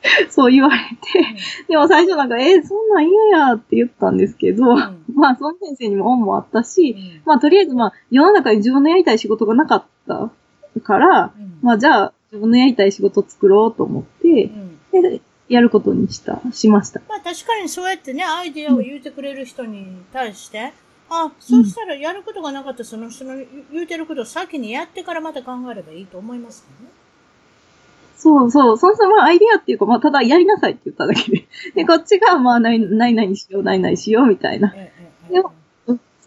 [0.30, 1.36] そう言われて、
[1.68, 4.78] でも最初なんか、えーそんなん嫌やって言ったんですけど、うん
[5.16, 10.32] まあその先生にも恩もあったし、うんまあとりあえずまあ世の中に自分のやりたい仕事がなかった
[10.84, 14.51] から、うんまあじゃあ自分のやりたい仕事を作ろうと思って
[14.93, 17.01] う、んで、やることにした、しました。
[17.10, 20.74] まあ確かにそうやってね、アイディアを言うてくれる人に対して、
[21.10, 23.36] あ、そうしたらやることがなかったその人の
[23.72, 26.91] 言うてることを先にやってからまた考えればいいと思いますけどね。
[28.18, 28.78] そうそう。
[28.78, 31.47] そもそもまあアイディアっていうか、まあただやりなさいって言っただけで。
[31.76, 34.74] で、こっちがまあない、ないないしよう、ないないしようみたいな。
[35.30, 35.53] でも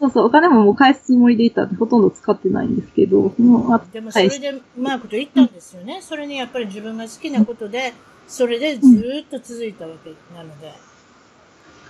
[0.01, 6.01] そうそう、お金ももう返すつもりでいたんで、ほとんど使ってないんですけど、もう、あでもそれでうまいこと言ったんですよね。
[6.01, 7.93] それにやっぱり自分が好きなことで、
[8.27, 10.73] それでずーっと続いたわけなので。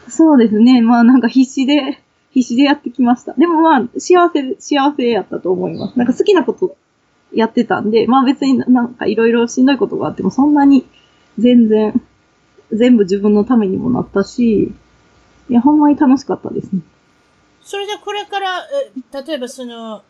[0.10, 0.82] そうですね。
[0.82, 3.34] まあなんか必死で、必死でやってきました。
[3.34, 5.98] でもまあ幸せ、幸せやったと思います。
[5.98, 6.76] なんか好きなこと
[7.34, 10.86] やってたんで、まあ別になんかいろいろしんどいことがあってもそんなに
[11.38, 12.02] 全然、
[12.72, 14.74] 全部自分のためにもなったし、
[15.50, 16.82] いや、ほんまに楽しかったですね。
[17.62, 18.60] それでこれから、
[19.14, 20.04] え例えばその、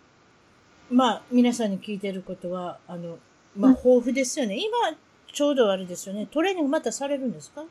[0.91, 3.17] まあ皆さんに聞いてることは、あの、
[3.57, 4.57] まあうん豊富ですよね。
[4.57, 4.95] 今、
[5.33, 6.27] ちょうどあれですよね。
[6.29, 7.63] トレーニングまたされるんですか？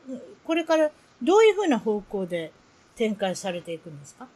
[0.43, 0.89] これから
[1.21, 2.51] どういうふうな方向で
[2.95, 4.27] 展開されていくんですか？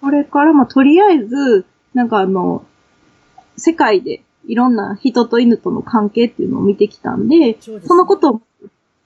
[0.00, 2.64] これからまあとりあえず、なんかあの、
[3.56, 8.42] 世界でいろんな人と犬との関係っていうのを見てきたんで、そねそのこと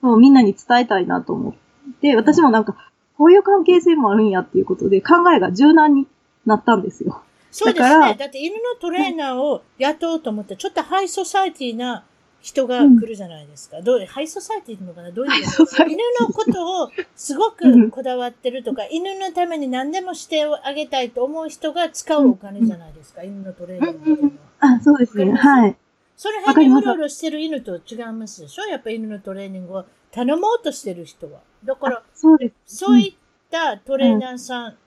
[0.01, 2.75] をみんなに伝えたいなと思って、私もなんか、
[3.17, 6.07] こういう関係性もあるんやっていうことで考えが柔軟に
[6.45, 7.21] なったんですよ。
[7.51, 8.15] そうですね。
[8.15, 12.03] だって犬のトレーナーを雇おうと思って、ちょっとハイソサエティな
[12.45, 13.81] 人が来るじゃないですか。
[13.81, 23.23] どうハイソサエティっていうのかなどういうハイソサエティ 犬のことをすごうんくこだわってるとか、犬のために何でもしてあげたいと思う人が使うお金じゃないですか。
[23.23, 24.33] 犬のトレーナーっていうのは。
[24.59, 25.31] あ、そうですね。
[25.33, 25.75] はい。
[26.15, 28.65] その辺にうろうろしてる犬と違いますでしょ？
[28.65, 31.39] やっぱ犬のトレーニングを頼もうとしてる人は。
[31.63, 32.75] だから、そうです。
[32.77, 33.13] そういっ
[33.49, 34.77] たトレーナーさん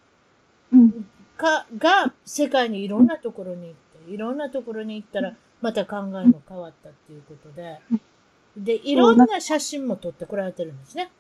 [0.73, 1.09] うん。
[1.37, 7.81] か、が世界にいろんなところに行って、いろんなところに行ったら、また考えも変わったっていうことで、
[8.57, 11.11] で、いろんな写真も撮ってこられてるんですね。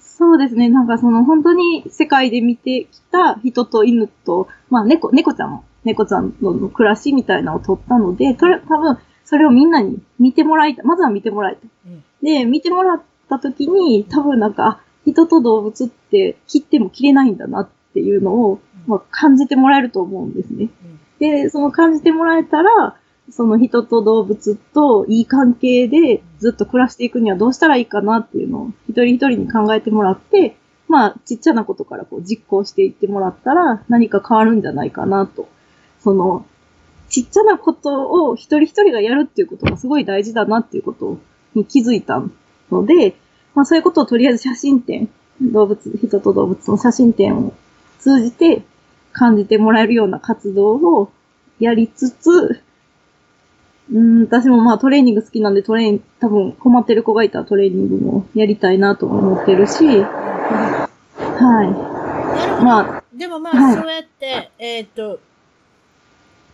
[0.00, 0.68] そうですね。
[0.68, 10.84] なんかその本当に世界で見てきた人と犬と、まあ猫、猫ちゃんも、猫ちゃんの暮らしみたいなのを撮ったので、とれ多分それをみんなに見てもらいたい。
[10.84, 11.70] まずは見てもらいたい。
[11.86, 20.68] うんで、見てもらった時に、多分なんか、あ人と動物って切っても切れないんだなっていうのを、まあ、感じてもらえると思うんですね。
[20.84, 22.96] うんで、その感じてもらえたら、
[23.34, 30.56] その人と動物といい関係でずっと暮らしていくにはどうしたらいいかなっていうのを一人一人に考えてもらって、
[30.88, 35.48] まあ、ちっちゃなことからこう実行していってもらったら何か変わるんじゃないかなと。
[36.00, 36.44] その、
[37.08, 41.18] ちっちゃなことを一人一人がやるっていうことがすごい大事だなっていうこと
[41.54, 42.22] に気づいた
[42.70, 43.16] ので、
[43.54, 45.08] まあそういうことをとりあえず写真展、
[45.40, 47.54] 動物、人と動物の写真展を
[47.98, 48.62] 通じて
[49.12, 51.12] 感じてもらえるような活動を
[51.60, 52.62] やりつつ、
[53.92, 60.88] うん、私もまあトレーニング好きなんでトレーニング、多分困ってる子がいたらトレーニングもやりたいなと思ってるし、は
[61.40, 61.74] なるほい。
[61.74, 62.62] ど。
[62.64, 65.20] まあ、でもまあ、はいそうやって、えっ、と、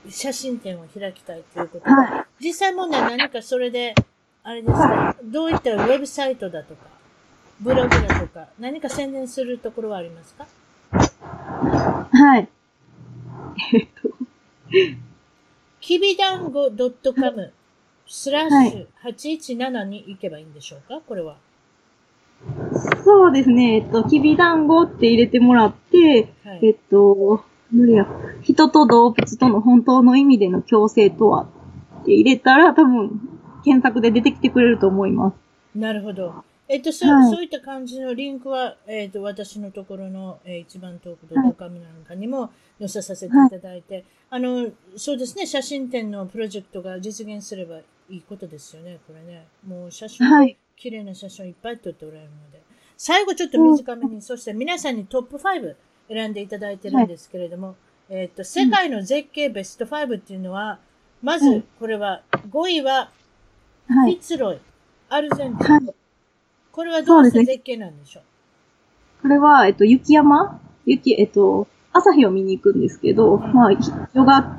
[0.09, 3.95] 写真展を開きたいということで、は実際問題何かそれで、
[4.43, 6.87] あれですか、どういったウェブサイトだとか、
[7.61, 10.47] ブログだとか、何か宣伝するところはありますか？
[10.91, 12.49] はい。
[13.75, 14.09] えっと、
[15.89, 17.53] きびだんご .com
[18.07, 21.01] スラッシュ817に行けばいいんでしょうか？
[21.01, 21.37] これは。
[23.03, 26.61] そうですね、えっと、きびだんごって入れてもらって、はい。
[26.63, 28.07] えっと、や、
[28.43, 31.49] 人と動物との本当の意味での共生とは
[32.03, 33.19] って入れたら多分
[33.65, 35.37] 検索で出てきてくれると思います。
[35.75, 36.45] なるほど。
[36.69, 47.79] えっと、そはいそういった感じのリンクは、えっと、私のところの、えー一番トークドットカムなんかにも載せさせていただいて、あの、そうですね、写真展のプロジェクトが実現すれば
[48.11, 49.47] いいことですよね、これね。
[49.67, 52.63] もう写真、はい綺麗な写真をいっぱい撮っておられるので。
[52.97, 55.75] 最後ちょっと短めに、そして皆さんにトップ5
[56.09, 57.77] 選んでいただいてるんですけれども、
[58.09, 60.79] えっと、世界の絶景ベスト5っていうのは、
[61.23, 63.11] まずはい、これは、5位は、
[63.87, 64.19] フィはい。
[64.19, 64.61] ツロイ、
[65.09, 65.98] アルゼンチン。
[66.73, 66.73] はい。
[66.73, 69.23] これはどうしそうですねた絶景なんでしょう？
[69.23, 70.61] これは、えっと、雪山？
[70.87, 74.57] 雪、えっと、朝日を見に行くんですけど、まあ、夜が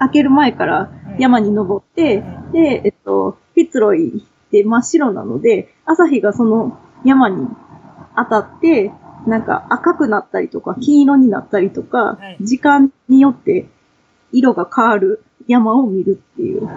[0.00, 7.46] 明ける前から山に登って、で、えっと、フィツロイって真っ白なので、朝日がその山に
[8.16, 8.92] 当たって、
[9.26, 12.36] なんか赤くなったりとか、金色になったりとか、はい。
[12.40, 13.68] 時間によって
[14.32, 16.68] 色が変わる山を見るっていう。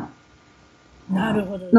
[1.10, 1.70] なるほど。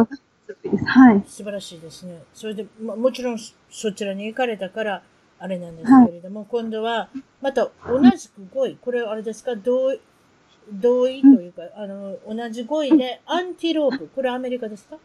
[0.86, 1.24] はい。
[1.26, 2.22] 素晴らしいですね。
[2.34, 5.02] それで、ま、もちろんそそちらに行かれたから、
[5.38, 7.08] あれなんですけれども、今度は、
[7.42, 8.76] また同じく5位。
[8.80, 9.56] これはあれですか？
[9.56, 10.00] 同意、
[10.72, 14.08] 同意というか、あの、同じ5位で、アンティロープ。
[14.14, 14.96] これアメリカですか？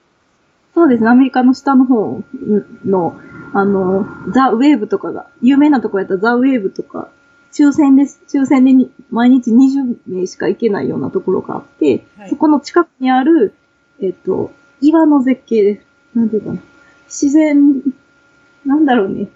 [0.75, 1.09] そうですね。
[1.09, 2.21] アメリカの下の方
[2.85, 3.19] の、
[3.53, 7.09] あの、ザ・ウェーブとかが、有名なとこやったらザ・ウェーブとか、
[7.51, 8.21] 抽選です。
[8.27, 13.55] 抽選でに毎日20名しか行けないようなところがあって、はいそこの近くにある、
[14.01, 14.51] えっと、
[14.81, 15.85] 岩の絶景です。
[16.15, 16.59] なんていうかな。
[17.07, 17.81] 自然、
[18.65, 19.27] なんだろうね。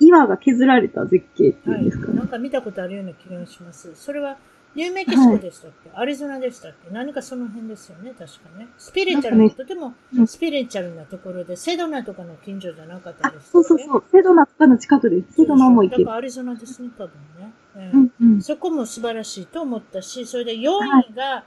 [0.00, 1.82] 岩が削られた絶景っていはい。
[1.82, 2.14] うんですかね。
[2.18, 3.92] なんか見たことあるような気がします。
[3.94, 4.36] それは、
[4.74, 6.90] ニューメキシコでしたっけ、アリゾナでしたっけ？
[6.90, 8.68] 何かその辺ですよね、確かね。
[8.78, 14.04] スピリチュアルな、なんかとてもうんスピリチュアルなところで、セドナとかの近所じゃなかったあです、そうそうそう。
[14.10, 15.36] セドナとかの近くです。
[15.36, 16.16] セドナも行けるだから。
[16.16, 17.52] アリゾナですね、多分ね。
[17.76, 18.40] ええうんうん。
[18.42, 20.70] そこも素晴らしいと思ったし、それで4
[21.10, 21.44] 位が、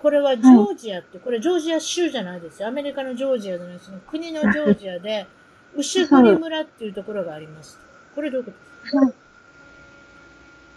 [0.00, 2.68] これはジョージアって、これジョージア州じゃないですよ。
[2.68, 3.76] アメリカのジョージアじゃない。
[3.78, 3.98] ですね。
[4.06, 5.26] 国のジョージアで、
[5.76, 7.78] 牛栗村っていうところがあります。
[8.14, 9.12] これどういうことですか？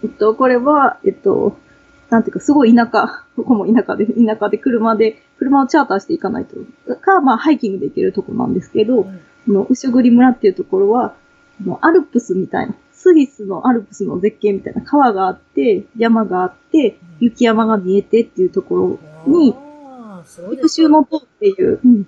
[0.03, 1.57] えっと、これは、えっと、
[2.09, 6.55] なんていうか、すごい田舎、ここも田舎で、田舎で車で、車をチャーターしていかないと、
[6.95, 11.13] か、まあ、ハイキングで行けるとこなんですけど、うんこの、牛栗村っていうところは、
[11.81, 22.07] アルプスみたいな、スイスのアルプスの絶景みたいな川があって、山があって、雪山が見えてっていうところに、ああ、そうです陸州の塔っていう、うん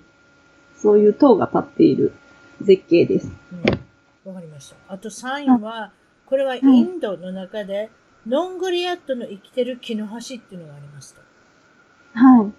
[0.76, 2.12] そういう塔が立っている
[2.60, 3.32] 絶景です。
[3.52, 3.84] うん
[4.28, 4.76] わかりました。
[4.88, 5.92] あと3位は、
[6.26, 7.90] これはインドの中で、
[8.26, 11.20] ノングリアットの生きてる木の橋っていうのがありますと。
[12.14, 12.52] はい。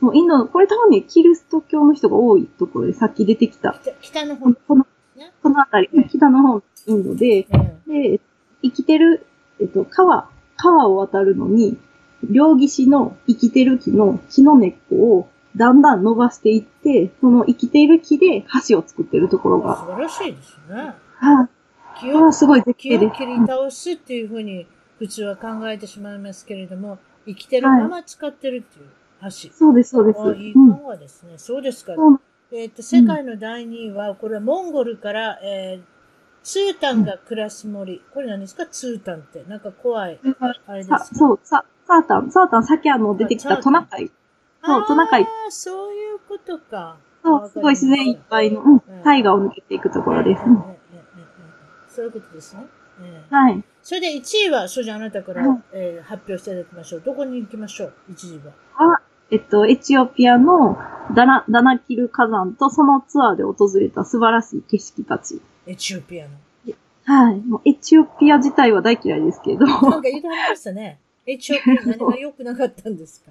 [0.00, 4.86] もうインドの、これ多分ね、キリスト教の人が多いところで、さっき出てきた、北北の方この
[5.16, 5.32] ね。
[5.42, 8.20] この辺り、北の方のインドで、えで、
[8.62, 9.26] 生きてる、
[9.60, 11.78] えっと、川、川を渡るのに、
[12.24, 20.94] 両岸の生きてる木の木の根っこをだんだん伸ばしていって、その生きている木で橋を作ってるところが、素晴らしいですね。
[21.14, 21.48] はい、
[22.00, 24.66] 木をすごい絶木景でを切り倒すっていうふうに
[24.98, 28.86] 普通は考えてしまいますけれども、生きてるまま使ってるっていう
[29.22, 29.52] 橋。
[29.52, 30.20] そうです、そうです。
[30.20, 30.74] あいいうん。
[30.74, 31.34] 考えですね。
[31.36, 31.94] そうですか。
[32.52, 35.95] えっ、と、世界の第2位は、これはモンゴルから、えー、
[36.46, 38.00] ツータンが暮らす森。
[38.14, 38.66] これ何ですか？
[38.66, 39.42] ツータンって。
[39.48, 40.20] なんか怖い。
[40.68, 42.30] あれですかそう、サ、ータン。
[42.30, 44.08] サータン、さっきあの、出てきたトナカイ。
[44.64, 45.24] そう、トナカイ。
[45.24, 46.98] ああ、そういうことか。
[47.24, 50.42] そう、すごい自然いっぱいの、うん、大河を抜けていくところです。
[51.88, 52.64] そういうことですね。
[53.28, 53.64] はい。
[53.82, 55.42] それで1位は、所長あなたから、
[55.72, 57.02] え発表していただきましょう。
[57.04, 58.52] どこに行きましょう ?1 位は。
[58.76, 59.02] あ、
[59.32, 60.78] えっと、エチオピアの
[61.16, 65.40] ダナダナキル火山とそのツアーで訪れた素晴らしい景色たち。
[65.66, 66.30] エチオピアの。
[67.04, 67.36] はい。
[67.40, 70.98] もうエチオピア自体は大嫌いですけど、なんか言ってましたね。
[71.26, 73.30] エチオピア何が良くなかったんですか？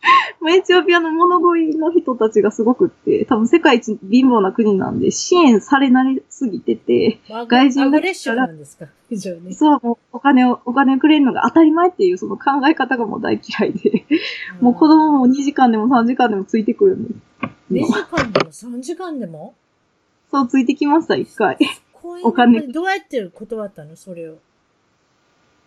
[0.40, 8.86] もうエチオピアの物乞いの人たちがすごくって、多分世界一貧乏な国なんで支援されなりすぎてて、外人だったらアグレッシブなんですか？
[9.08, 9.54] 非常に。
[9.54, 14.04] そう、もうお金を、お金をくれるのが当たり前っていうその考え方がもう大嫌いで、
[14.60, 17.04] もう子供も2時間でも3時間でもついてくるん
[17.70, 17.92] です。
[17.92, 19.54] 2時間でも？3時間でも？
[20.30, 21.56] そう、ついてきました、一回。
[22.22, 24.38] お金どうやって断ったのそれを？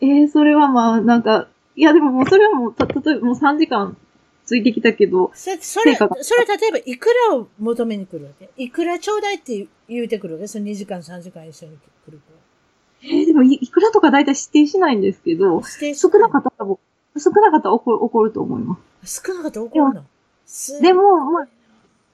[0.02, 3.96] えー、それはまあ、なんか、いやでももうそれはもう、た、例えばもう3時間
[4.46, 8.50] ついてきたけど、それ、それ、それ例えばいくらを求めに来るわけ？
[8.58, 10.48] いくらちょうだいって言うてくるわけ？
[10.48, 12.20] その2時間3時間一緒に来る
[13.04, 16.66] えー、でもいいくらとか大体指定しないんですけど子。、指定少なかったら
[17.18, 19.24] 少なかったら怒る、怒ると思います。
[19.26, 20.06] 少なかったら怒るの？
[20.46, 21.48] すでも、まあ、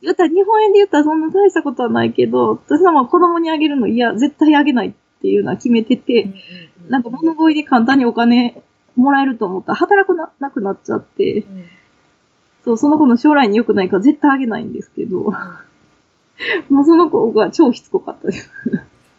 [0.01, 6.33] 言ったら日本円で言ったらそんな大したことはないけど、私はまあ子供にあげるの、いや、絶対あげないっていうのは決めてて、
[6.89, 8.61] なんか物乞いで簡単にお金
[8.95, 11.65] もらえると思ったら働くななくなっちゃって、うん。
[12.65, 15.33] そう、その子の将来に良くないから絶対あげないんですけど、
[16.69, 18.51] もうその子が超しつこかったです。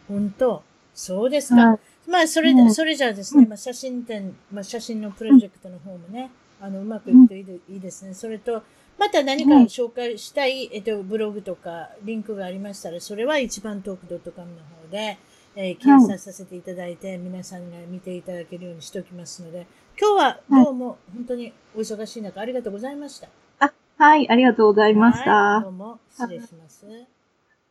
[0.07, 0.63] 本当？
[0.95, 1.71] そうですか。
[1.71, 1.79] はい。
[2.11, 2.75] まあ、それで、うん。
[2.75, 6.31] それじゃあですね、まあ、写真展、まあ、写真のプロジェクトの方もね、
[6.61, 8.15] あの、うまくいくといいで,、いいですね。
[8.15, 8.63] それと、
[8.99, 15.19] また何かうん紹介したい、えっと、ブログとか、リンクがありましたら、それは一番トーク .com の方で、
[15.55, 19.67] えー掲載させていただいて、皆さんが見ていただけるようにしておきますので、
[20.01, 23.29] 今日はどうも本当にお忙しい中、ありがとうございました。
[23.61, 25.31] あ、はい、ありがとうございました。
[25.31, 26.87] はい、どはうも失礼します。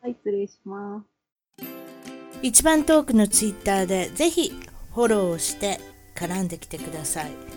[0.07, 1.17] い、失礼します。
[2.41, 4.51] 一番トークのツイッターでぜひ
[4.93, 5.79] フォローをして
[6.15, 7.56] 絡んできてください。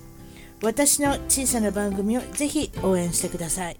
[0.61, 3.77] 私の小さな番組をぜひ応援してください。